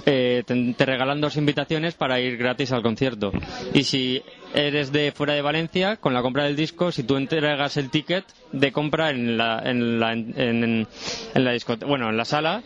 eh, 0.06 0.44
te, 0.46 0.74
te 0.78 0.86
regalan 0.86 1.22
dos 1.22 1.36
invitaciones 1.38 1.96
para 1.96 2.20
ir 2.20 2.38
gratis 2.38 2.72
al 2.72 2.82
concierto. 2.84 3.32
Y 3.74 3.84
si 3.84 4.22
eres 4.54 4.92
de 4.92 5.12
fuera 5.12 5.34
de 5.34 5.42
Valencia, 5.42 5.98
con 5.98 6.14
la 6.14 6.22
compra 6.22 6.44
del 6.44 6.56
disco, 6.56 6.92
si 6.92 7.04
tú 7.04 7.18
entregas 7.18 7.78
el 7.78 7.90
ticket 7.90 8.24
de 8.52 8.72
compra 8.72 9.10
en 9.10 9.38
la, 9.38 9.62
en 9.66 10.00
la, 10.00 10.14
en, 10.14 10.34
en- 10.40 10.88
en 11.34 11.60
bueno, 11.88 12.10
en 12.10 12.18
la 12.18 12.26
sala, 12.26 12.64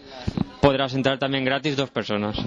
podrás 0.61 0.93
entrar 0.93 1.17
también 1.17 1.45
gratis 1.45 1.75
dos 1.77 1.89
personas. 1.89 2.37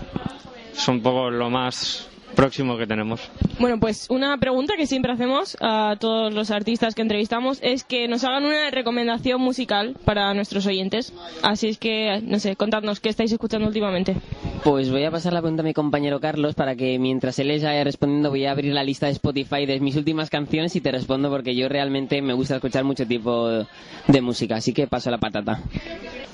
Es 0.74 0.86
un 0.88 1.02
poco 1.02 1.30
lo 1.30 1.50
más 1.50 2.08
próximo 2.34 2.76
que 2.76 2.86
tenemos. 2.86 3.20
Bueno, 3.58 3.78
pues 3.78 4.06
una 4.10 4.36
pregunta 4.38 4.74
que 4.76 4.86
siempre 4.86 5.12
hacemos 5.12 5.56
a 5.60 5.96
todos 5.98 6.32
los 6.32 6.50
artistas 6.50 6.94
que 6.94 7.02
entrevistamos 7.02 7.58
es 7.62 7.84
que 7.84 8.08
nos 8.08 8.24
hagan 8.24 8.44
una 8.44 8.70
recomendación 8.70 9.40
musical 9.40 9.96
para 10.04 10.32
nuestros 10.34 10.66
oyentes. 10.66 11.12
Así 11.42 11.68
es 11.68 11.78
que, 11.78 12.20
no 12.24 12.38
sé, 12.38 12.56
contadnos 12.56 13.00
qué 13.00 13.08
estáis 13.08 13.32
escuchando 13.32 13.66
últimamente. 13.66 14.16
Pues 14.64 14.90
voy 14.90 15.04
a 15.04 15.10
pasar 15.10 15.32
la 15.32 15.40
pregunta 15.40 15.62
a 15.62 15.64
mi 15.64 15.74
compañero 15.74 16.20
Carlos 16.20 16.54
para 16.54 16.76
que 16.76 16.98
mientras 16.98 17.38
él 17.38 17.48
les 17.48 17.64
vaya 17.64 17.84
respondiendo 17.84 18.30
voy 18.30 18.46
a 18.46 18.52
abrir 18.52 18.72
la 18.72 18.84
lista 18.84 19.06
de 19.06 19.12
Spotify 19.12 19.66
de 19.66 19.80
mis 19.80 19.96
últimas 19.96 20.30
canciones 20.30 20.74
y 20.76 20.80
te 20.80 20.92
respondo 20.92 21.30
porque 21.30 21.54
yo 21.54 21.68
realmente 21.68 22.22
me 22.22 22.32
gusta 22.32 22.56
escuchar 22.56 22.84
mucho 22.84 23.06
tipo 23.06 23.48
de 23.48 24.20
música, 24.20 24.56
así 24.56 24.72
que 24.72 24.86
paso 24.86 25.10
la 25.10 25.18
patata. 25.18 25.60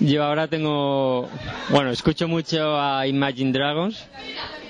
Yo 0.01 0.23
ahora 0.23 0.47
tengo, 0.47 1.29
bueno, 1.71 1.91
escucho 1.91 2.29
mucho 2.29 2.81
a 2.81 3.05
Imagine 3.09 3.51
Dragons, 3.51 4.07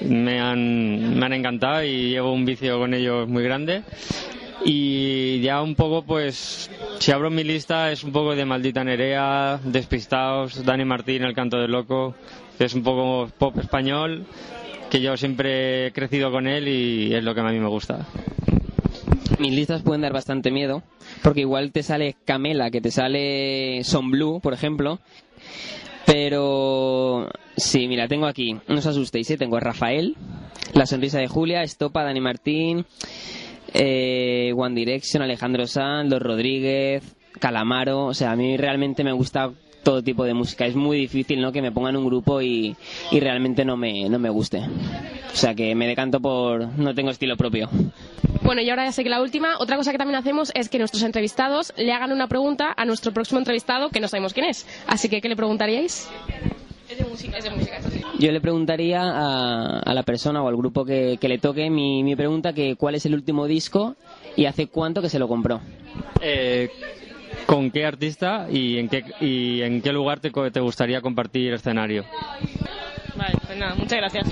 me 0.01 0.41
han, 0.41 1.19
me 1.19 1.27
han 1.27 1.33
encantado 1.35 1.85
y 1.85 2.11
llevo 2.11 2.33
un 2.33 2.47
vicio 2.47 2.79
con 2.79 2.95
ellos 2.95 3.29
muy 3.29 3.43
grande. 3.43 3.83
Y 4.65 5.41
ya 5.43 5.61
un 5.61 5.75
poco, 5.75 6.03
pues, 6.03 6.71
si 6.99 7.13
abro 7.13 7.29
mi 7.31 7.45
lista 7.45 7.93
es 7.93 8.05
un 8.05 8.13
poco 8.13 8.35
de 8.35 8.47
Maldita 8.47 8.83
Nerea, 8.83 9.61
Despistados, 9.63 10.65
Dani 10.65 10.87
Martín, 10.87 11.23
El 11.25 11.35
Canto 11.35 11.59
del 11.59 11.73
Loco, 11.73 12.15
que 12.57 12.65
es 12.65 12.73
un 12.73 12.83
poco 12.83 13.31
pop 13.37 13.59
español, 13.59 14.25
que 14.89 15.03
yo 15.03 15.15
siempre 15.19 15.89
he 15.89 15.93
crecido 15.93 16.33
con 16.33 16.47
él 16.47 16.69
y 16.69 17.15
es 17.15 17.23
lo 17.23 17.35
que 17.35 17.41
a 17.41 17.45
mí 17.45 17.59
me 17.59 17.69
gusta. 17.69 18.07
Mis 19.39 19.53
listas 19.53 19.83
pueden 19.83 20.03
dar 20.03 20.13
bastante 20.13 20.51
miedo, 20.51 20.83
porque 21.23 21.41
igual 21.41 21.71
te 21.71 21.83
sale 21.83 22.17
Camela, 22.25 22.71
que 22.71 22.81
te 22.81 22.91
sale 22.91 23.85
Son 23.85 24.11
Blue, 24.11 24.41
por 24.41 24.55
ejemplo. 24.55 25.01
Pero 26.07 27.29
sí, 27.57 27.87
mira, 27.87 28.09
tengo 28.09 28.27
aquí, 28.27 28.57
no 28.67 28.79
os 28.79 28.87
asustéis, 28.87 29.31
¿eh? 29.31 29.37
tengo 29.37 29.59
a 29.59 29.61
Rafael, 29.61 30.17
La 30.73 30.87
Sonrisa 30.87 31.19
de 31.19 31.29
Julia, 31.29 31.63
Estopa, 31.63 32.03
Dani 32.03 32.21
Martín, 32.21 32.87
eh, 33.75 34.53
One 34.57 34.75
Direction, 34.75 35.23
Alejandro 35.23 35.67
Sanz, 35.67 36.11
Los 36.11 36.23
Rodríguez, 36.23 37.03
Calamaro. 37.39 38.07
O 38.07 38.15
sea, 38.15 38.33
a 38.33 38.37
mí 38.37 38.57
realmente 38.57 39.05
me 39.05 39.13
gusta 39.13 39.53
todo 39.89 40.03
tipo 40.03 40.25
de 40.25 40.35
música. 40.35 40.67
Es 40.67 40.77
muy 40.77 40.99
difícil, 40.99 41.41
¿no? 41.41 41.51
Que 41.51 41.63
me 41.63 41.73
pongan 41.73 41.97
un 41.97 42.05
grupo 42.05 42.43
y, 42.43 42.77
y 43.11 43.21
realmente 43.21 43.65
no 43.65 43.79
me, 43.79 44.07
no 44.11 44.19
me 44.19 44.29
guste. 44.29 44.59
O 44.59 45.37
sea 45.37 45.55
que 45.55 45.75
me 45.75 45.87
decanto 45.87 46.21
por, 46.21 46.79
no 46.79 46.95
tengo 46.95 47.09
estilo 47.09 47.39
propio. 47.39 47.71
Bueno, 48.43 48.61
y 48.61 48.69
ahora 48.69 48.85
ya 48.85 48.93
sé 48.93 49.03
que 49.03 49.09
la 49.09 49.23
última. 49.23 49.57
Otra 49.59 49.79
cosa 49.79 49.91
que 49.91 49.97
también 49.97 50.19
hacemos 50.19 50.53
es 50.55 50.69
que 50.69 50.79
nuestros 50.79 51.03
entrevistados 51.05 51.73
le 51.79 51.91
hagan 51.91 52.13
una 52.13 52.29
pregunta 52.29 52.75
a 52.77 52.85
nuestro 52.85 53.13
próximo 53.13 53.39
entrevistado 53.39 53.89
que 53.89 53.99
no 53.99 54.09
sabemos 54.09 54.35
quién 54.35 54.45
es. 54.45 54.67
Así 54.87 55.09
que, 55.09 55.23
¿qué 55.23 55.29
le 55.31 55.37
preguntaríais? 55.37 56.07
Es 56.91 56.99
de 56.99 57.05
música, 57.07 57.39
es 57.39 57.45
de 57.45 57.51
música. 57.51 57.79
Yo 58.19 58.31
le 58.31 58.43
preguntaría 58.43 59.01
a, 59.01 59.79
a 59.81 59.95
la 59.95 60.03
persona 60.03 60.43
o 60.43 60.49
al 60.49 60.57
grupo 60.57 60.85
que, 60.85 61.17
que 61.19 61.29
le 61.29 61.39
toque 61.39 61.71
mi, 61.71 62.03
mi 62.05 62.15
pregunta 62.15 62.53
que 62.53 62.77
cuál 62.77 62.95
es 62.95 63.07
el 63.07 63.15
último 63.15 63.47
disco 63.47 63.97
y 64.37 64.45
hace 64.45 64.67
cuánto 64.67 65.01
que 65.01 65.09
se 65.09 65.19
lo 65.19 65.29
compró. 65.29 65.63
Eh, 66.21 66.69
¿Con 67.49 67.71
qué 67.71 67.87
artista 67.87 68.47
y 68.51 68.77
en 68.79 68.89
qué, 68.91 69.03
y 69.21 69.63
en 69.63 69.81
qué 69.81 69.91
lugar 69.91 70.21
te, 70.21 70.31
co- 70.31 70.53
te 70.53 70.61
gustaría 70.61 71.01
compartir 71.01 71.55
escenario? 71.55 72.05
Vale, 73.17 73.35
pues 73.47 73.59
nada, 73.59 73.75
muchas 73.75 73.99
gracias. 73.99 74.29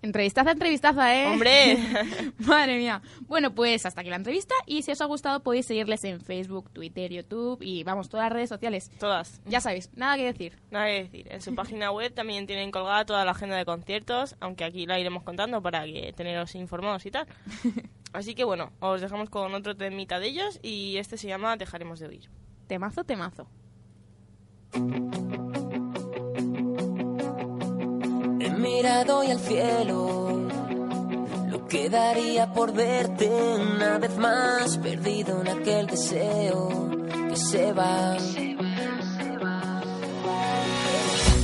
Entrevistaza, 0.00 0.52
entrevistaza, 0.52 1.12
¿eh? 1.16 1.26
¡Hombre! 1.28 1.78
Madre 2.38 2.76
mía. 2.78 3.02
Bueno, 3.22 3.52
pues 3.54 3.84
hasta 3.84 4.02
aquí 4.02 4.10
la 4.10 4.16
entrevista 4.16 4.54
y 4.66 4.82
si 4.82 4.92
os 4.92 5.00
ha 5.00 5.06
gustado 5.06 5.42
podéis 5.42 5.66
seguirles 5.66 6.04
en 6.04 6.20
Facebook, 6.20 6.70
Twitter, 6.72 7.10
YouTube 7.10 7.60
y 7.62 7.82
vamos, 7.82 8.08
todas 8.10 8.26
las 8.26 8.32
redes 8.32 8.50
sociales. 8.50 8.90
Todas. 9.00 9.40
Ya 9.46 9.60
sabéis, 9.60 9.90
nada 9.96 10.16
que 10.16 10.24
decir. 10.26 10.56
Nada 10.70 10.86
que 10.86 11.02
decir. 11.04 11.26
En 11.32 11.40
su 11.40 11.54
página 11.56 11.90
web 11.90 12.12
también 12.14 12.46
tienen 12.46 12.70
colgada 12.70 13.06
toda 13.06 13.24
la 13.24 13.32
agenda 13.32 13.56
de 13.56 13.64
conciertos, 13.64 14.36
aunque 14.40 14.64
aquí 14.64 14.86
la 14.86 15.00
iremos 15.00 15.22
contando 15.24 15.60
para 15.62 15.84
que 15.84 16.12
teneros 16.14 16.54
informados 16.54 17.04
y 17.06 17.10
tal. 17.10 17.26
Así 18.14 18.36
que 18.36 18.44
bueno, 18.44 18.70
os 18.78 19.00
dejamos 19.00 19.28
con 19.28 19.52
otro 19.54 19.76
temita 19.76 20.20
de 20.20 20.28
ellos 20.28 20.60
y 20.62 20.98
este 20.98 21.18
se 21.18 21.26
llama 21.26 21.56
Dejaremos 21.56 21.98
de 21.98 22.06
oír. 22.06 22.30
Temazo, 22.68 23.02
temazo. 23.02 23.48
He 28.40 28.50
mirado 28.50 29.18
hoy 29.18 29.32
al 29.32 29.40
cielo, 29.40 30.48
lo 31.48 31.66
que 31.66 31.90
daría 31.90 32.52
por 32.52 32.72
verte 32.72 33.28
una 33.28 33.98
vez 33.98 34.16
más, 34.16 34.78
perdido 34.78 35.40
en 35.40 35.48
aquel 35.48 35.86
deseo 35.88 36.88
que 37.28 37.36
se 37.36 37.72
va. 37.72 38.12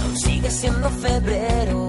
Aún 0.03 0.17
sigue 0.17 0.51
siendo 0.51 0.89
febrero, 0.89 1.89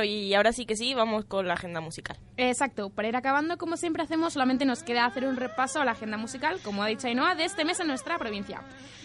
Bueno, 0.00 0.14
y 0.14 0.32
ahora 0.32 0.52
sí 0.52 0.64
que 0.64 0.76
sí, 0.76 0.94
vamos 0.94 1.26
con 1.26 1.46
la 1.46 1.54
agenda 1.54 1.82
musical. 1.82 2.16
Exacto, 2.38 2.88
para 2.88 3.08
ir 3.08 3.16
acabando, 3.16 3.58
como 3.58 3.76
siempre 3.76 4.02
hacemos, 4.02 4.32
solamente 4.32 4.64
nos 4.64 4.82
queda 4.82 5.04
hacer 5.04 5.26
un 5.26 5.36
repaso 5.36 5.78
a 5.78 5.84
la 5.84 5.90
agenda 5.90 6.16
musical, 6.16 6.58
como 6.62 6.82
ha 6.82 6.86
dicho 6.86 7.06
Ainhoa, 7.06 7.34
de 7.34 7.44
este 7.44 7.66
mes 7.66 7.80
en 7.80 7.88
nuestra 7.88 8.18
provincia. 8.18 8.62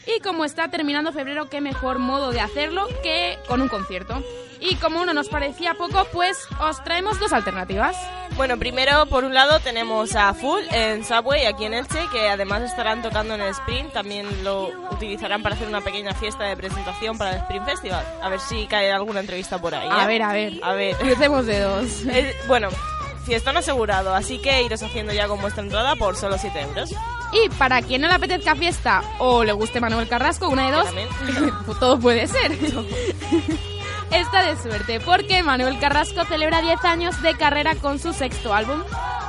Y 0.07 0.21
como 0.21 0.45
está 0.45 0.69
terminando 0.69 1.11
febrero, 1.11 1.49
qué 1.49 1.59
mejor 1.59 1.99
modo 1.99 2.31
de 2.31 2.39
hacerlo 2.39 2.87
que 3.03 3.37
con 3.47 3.61
un 3.61 3.67
concierto. 3.67 4.23
Y 4.61 4.75
como 4.75 5.01
uno 5.01 5.13
nos 5.13 5.27
parecía 5.27 5.73
poco, 5.73 6.07
pues 6.13 6.37
os 6.61 6.83
traemos 6.83 7.19
dos 7.19 7.33
alternativas. 7.33 7.97
Bueno, 8.35 8.57
primero, 8.57 9.05
por 9.07 9.23
un 9.23 9.33
lado, 9.33 9.59
tenemos 9.59 10.15
a 10.15 10.33
Full 10.33 10.63
en 10.71 11.03
Subway, 11.03 11.45
aquí 11.45 11.65
en 11.65 11.73
Elche, 11.73 11.99
que 12.11 12.29
además 12.29 12.61
estarán 12.63 13.01
tocando 13.01 13.35
en 13.35 13.41
el 13.41 13.49
Sprint. 13.49 13.93
También 13.93 14.43
lo 14.43 14.69
utilizarán 14.91 15.43
para 15.43 15.55
hacer 15.55 15.67
una 15.67 15.81
pequeña 15.81 16.13
fiesta 16.13 16.45
de 16.45 16.55
presentación 16.55 17.17
para 17.17 17.31
el 17.31 17.37
Sprint 17.37 17.65
Festival. 17.65 18.05
A 18.21 18.29
ver 18.29 18.39
si 18.39 18.65
cae 18.67 18.91
alguna 18.91 19.19
entrevista 19.19 19.59
por 19.59 19.73
ahí. 19.75 19.87
A 19.91 20.03
¿eh? 20.03 20.07
ver, 20.07 20.21
a 20.21 20.33
ver. 20.33 20.53
A 20.63 20.73
ver. 20.73 20.84
Crucemos 20.99 21.45
dedos. 21.45 22.03
Eh, 22.07 22.35
bueno, 22.47 22.69
fiestón 23.25 23.57
asegurado, 23.57 24.13
así 24.13 24.39
que 24.39 24.63
iros 24.63 24.83
haciendo 24.83 25.13
ya 25.13 25.27
con 25.27 25.41
vuestra 25.41 25.63
entrada 25.63 25.95
por 25.95 26.15
solo 26.15 26.37
7 26.37 26.61
euros. 26.61 26.93
Y 27.31 27.49
para 27.57 27.81
quien 27.81 28.01
no 28.01 28.07
le 28.07 28.13
apetezca 28.13 28.55
fiesta 28.55 29.01
o 29.19 29.43
le 29.43 29.51
guste 29.51 29.81
Manuel 29.81 30.07
Carrasco, 30.07 30.47
una 30.47 30.67
de 30.67 30.71
dos, 30.71 30.87
pues 31.65 31.79
todo 31.79 31.99
puede 31.99 32.27
ser. 32.27 32.51
Está 34.11 34.43
de 34.43 34.55
suerte 34.61 34.99
porque 34.99 35.43
Manuel 35.43 35.79
Carrasco 35.79 36.23
celebra 36.25 36.61
10 36.61 36.85
años 36.85 37.21
de 37.21 37.35
carrera 37.35 37.75
con 37.75 37.99
su 37.99 38.13
sexto 38.13 38.53
álbum, 38.53 38.81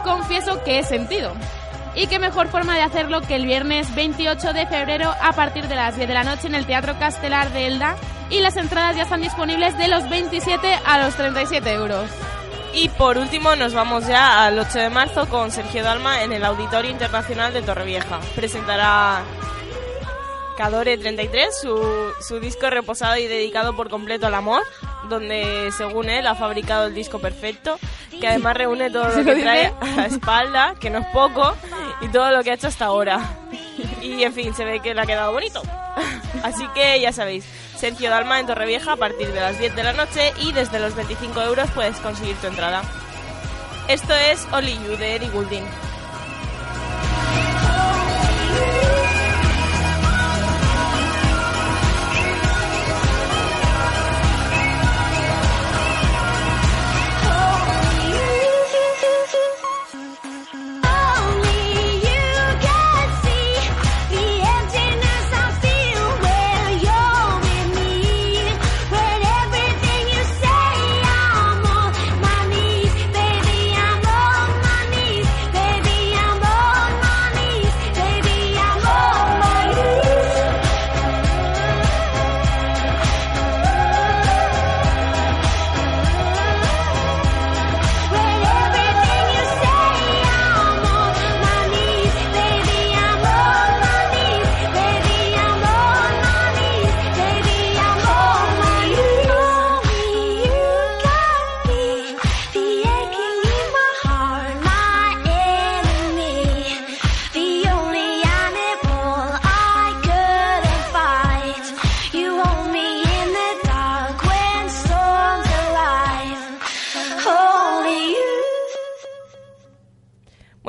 Confieso 0.06 0.62
que 0.62 0.78
he 0.78 0.84
sentido. 0.84 1.32
Y 1.96 2.08
qué 2.08 2.18
mejor 2.18 2.48
forma 2.48 2.74
de 2.76 2.82
hacerlo 2.82 3.22
que 3.22 3.36
el 3.36 3.46
viernes 3.46 3.92
28 3.94 4.52
de 4.52 4.66
febrero 4.66 5.14
a 5.22 5.32
partir 5.32 5.66
de 5.66 5.74
las 5.74 5.96
10 5.96 6.06
de 6.06 6.14
la 6.14 6.24
noche 6.24 6.46
en 6.46 6.54
el 6.54 6.66
Teatro 6.66 6.98
Castelar 6.98 7.50
de 7.52 7.66
Elda. 7.66 7.96
Y 8.28 8.40
las 8.40 8.56
entradas 8.56 8.96
ya 8.96 9.04
están 9.04 9.22
disponibles 9.22 9.76
de 9.78 9.88
los 9.88 10.06
27 10.10 10.78
a 10.84 11.02
los 11.02 11.14
37 11.16 11.72
euros. 11.72 12.10
Y 12.74 12.90
por 12.90 13.16
último 13.16 13.56
nos 13.56 13.72
vamos 13.72 14.06
ya 14.06 14.44
al 14.44 14.58
8 14.58 14.78
de 14.78 14.90
marzo 14.90 15.26
con 15.30 15.50
Sergio 15.50 15.82
Dalma 15.82 16.22
en 16.22 16.34
el 16.34 16.44
Auditorio 16.44 16.90
Internacional 16.90 17.54
de 17.54 17.62
Torrevieja. 17.62 18.20
Presentará 18.34 19.22
Cadore 20.58 20.98
33, 20.98 21.58
su, 21.58 22.12
su 22.20 22.40
disco 22.40 22.68
reposado 22.68 23.16
y 23.16 23.26
dedicado 23.26 23.74
por 23.74 23.88
completo 23.88 24.26
al 24.26 24.34
amor, 24.34 24.62
donde 25.08 25.70
según 25.76 26.08
él 26.08 26.26
ha 26.26 26.34
fabricado 26.34 26.86
el 26.86 26.94
disco 26.94 27.18
perfecto, 27.18 27.78
que 28.20 28.28
además 28.28 28.56
reúne 28.56 28.90
todo 28.90 29.10
¿Se 29.10 29.22
lo 29.22 29.34
que 29.34 29.42
trae 29.42 29.72
a 29.80 29.96
la 29.96 30.06
espalda, 30.06 30.74
que 30.80 30.90
no 30.90 30.98
es 30.98 31.06
poco, 31.12 31.54
y 32.00 32.08
todo 32.08 32.30
lo 32.30 32.42
que 32.42 32.50
ha 32.50 32.54
hecho 32.54 32.68
hasta 32.68 32.86
ahora. 32.86 33.20
Y 34.02 34.22
en 34.22 34.32
fin, 34.32 34.54
se 34.54 34.64
ve 34.64 34.80
que 34.80 34.94
le 34.94 35.00
ha 35.00 35.06
quedado 35.06 35.32
bonito. 35.32 35.62
Así 36.42 36.66
que 36.74 37.00
ya 37.00 37.12
sabéis, 37.12 37.44
Sergio 37.76 38.10
Dalma 38.10 38.40
en 38.40 38.46
Torrevieja 38.46 38.92
a 38.92 38.96
partir 38.96 39.32
de 39.32 39.40
las 39.40 39.58
10 39.58 39.74
de 39.74 39.82
la 39.82 39.92
noche 39.92 40.32
y 40.40 40.52
desde 40.52 40.78
los 40.78 40.94
25 40.94 41.40
euros 41.42 41.70
puedes 41.74 41.98
conseguir 41.98 42.36
tu 42.36 42.46
entrada. 42.46 42.82
Esto 43.88 44.14
es 44.14 44.46
Only 44.52 44.74
You 44.74 44.96
de 44.96 45.16
Eddie 45.16 45.28
Goulding. 45.28 45.64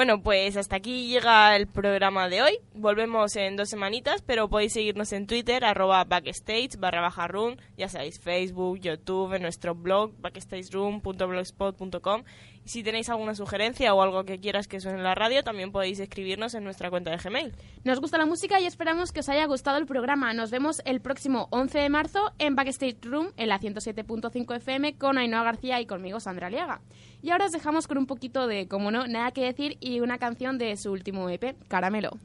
Bueno, 0.07 0.23
pues 0.23 0.55
hasta 0.55 0.77
aquí 0.77 1.09
llega 1.09 1.53
el 1.57 1.67
programa 1.67 2.29
de 2.29 2.41
hoy. 2.41 2.59
Volvemos 2.73 3.35
en 3.35 3.57
dos 3.57 3.67
semanitas, 3.67 4.21
pero 4.21 4.47
podéis 4.47 4.71
seguirnos 4.71 5.11
en 5.11 5.27
Twitter, 5.27 5.65
arroba 5.65 6.05
backstage, 6.05 6.77
barra 6.79 7.01
baja 7.01 7.27
room, 7.27 7.57
ya 7.75 7.89
sabéis, 7.89 8.17
Facebook, 8.17 8.79
YouTube, 8.79 9.33
en 9.33 9.41
nuestro 9.41 9.75
blog, 9.75 10.13
backstageroom.blogspot.com. 10.21 12.23
Si 12.67 12.83
tenéis 12.83 13.07
alguna 13.07 13.33
sugerencia 13.33 13.93
o 13.93 14.01
algo 14.01 14.25
que 14.25 14.41
quieras 14.41 14.67
que 14.67 14.81
suene 14.81 14.97
en 14.97 15.05
la 15.05 15.15
radio, 15.15 15.41
también 15.41 15.71
podéis 15.71 16.01
escribirnos 16.01 16.53
en 16.53 16.65
nuestra 16.65 16.89
cuenta 16.89 17.11
de 17.11 17.17
Gmail. 17.17 17.53
Nos 17.85 18.01
gusta 18.01 18.17
la 18.17 18.25
música 18.25 18.59
y 18.59 18.65
esperamos 18.65 19.13
que 19.13 19.21
os 19.21 19.29
haya 19.29 19.45
gustado 19.45 19.77
el 19.77 19.85
programa. 19.85 20.33
Nos 20.33 20.51
vemos 20.51 20.81
el 20.83 20.99
próximo 20.99 21.47
11 21.51 21.79
de 21.79 21.89
marzo 21.89 22.33
en 22.39 22.55
Backstage 22.57 22.97
Room 23.03 23.31
en 23.37 23.47
la 23.47 23.61
107.5 23.61 24.57
FM 24.57 24.97
con 24.97 25.17
Ainhoa 25.17 25.43
García 25.43 25.79
y 25.79 25.85
conmigo 25.85 26.19
Sandra 26.19 26.47
Aliaga. 26.47 26.81
Y 27.21 27.29
ahora 27.29 27.45
os 27.45 27.53
dejamos 27.53 27.87
con 27.87 27.97
un 27.99 28.05
poquito 28.05 28.47
de, 28.47 28.67
como 28.67 28.91
no, 28.91 29.07
nada 29.07 29.31
que 29.31 29.45
decir 29.45 29.77
y 29.79 30.01
una 30.01 30.17
canción 30.17 30.57
de 30.57 30.75
su 30.75 30.91
último 30.91 31.29
EP, 31.29 31.55
Caramelo. 31.69 32.17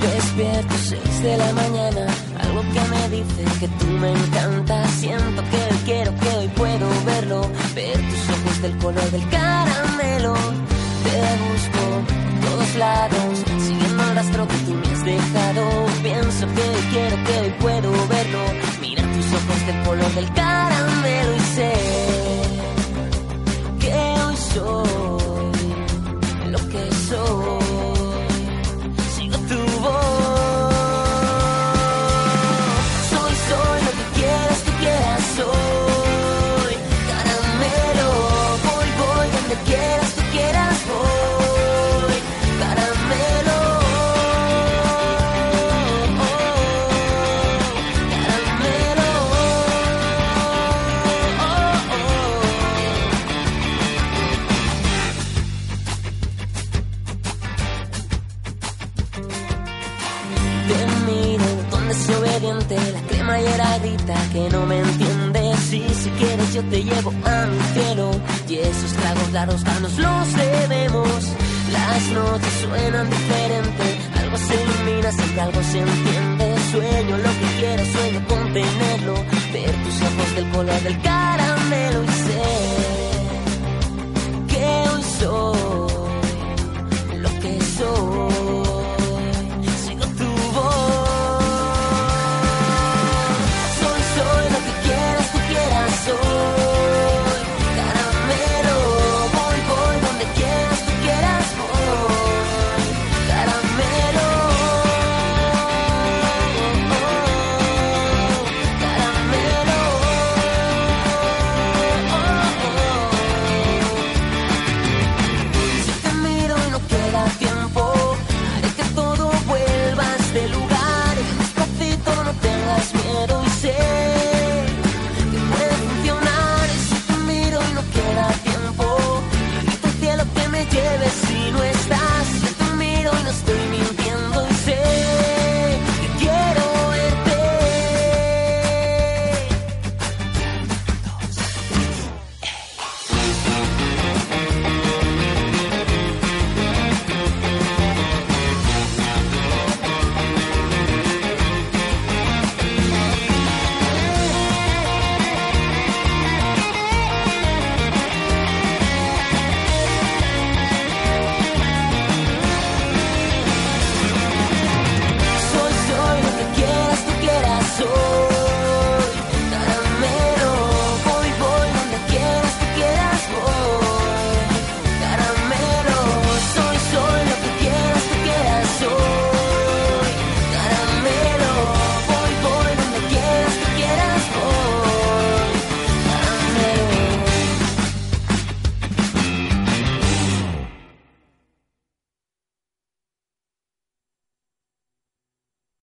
Despierto 0.00 0.74
seis 0.74 1.22
de 1.22 1.36
la 1.36 1.52
mañana, 1.52 2.06
algo 2.52 2.62
que 2.72 2.80
me 2.88 3.08
dice 3.08 3.44
que 3.60 3.68
tú 3.68 3.86
me 3.86 4.12
encanta. 4.12 4.86
Siento 4.88 5.42
que 5.50 5.56
hoy 5.56 5.78
quiero, 5.84 6.14
que 6.16 6.28
hoy 6.36 6.48
puedo 6.48 6.88
verlo, 7.04 7.40
ver 7.74 7.96
tus 7.96 8.30
ojos 8.36 8.62
del 8.62 8.76
color 8.78 9.10
del 9.10 9.28
caramelo. 9.28 10.34
Te 11.04 11.18
busco 11.44 11.82
por 12.08 12.50
todos 12.50 12.74
lados, 12.76 13.38
siguiendo 13.58 14.02
el 14.02 14.14
rastro 14.16 14.48
que 14.48 14.56
tú 14.66 14.74
me 14.74 14.86
has 14.92 15.04
dejado. 15.04 15.62
Pienso 16.02 16.46
que 16.54 16.62
hoy 16.62 16.82
quiero, 16.92 17.16
que 17.24 17.40
hoy 17.40 17.50
puedo 17.60 17.90
verlo, 18.08 18.40
mirar 18.80 19.06
tus 19.12 19.26
ojos 19.26 19.66
del 19.66 19.82
color 19.84 20.14
del 20.14 20.32
caramelo 20.32 21.36
y 21.36 21.40
sé 21.40 21.72
que 23.80 23.94
hoy 23.94 24.36
soy 24.36 25.01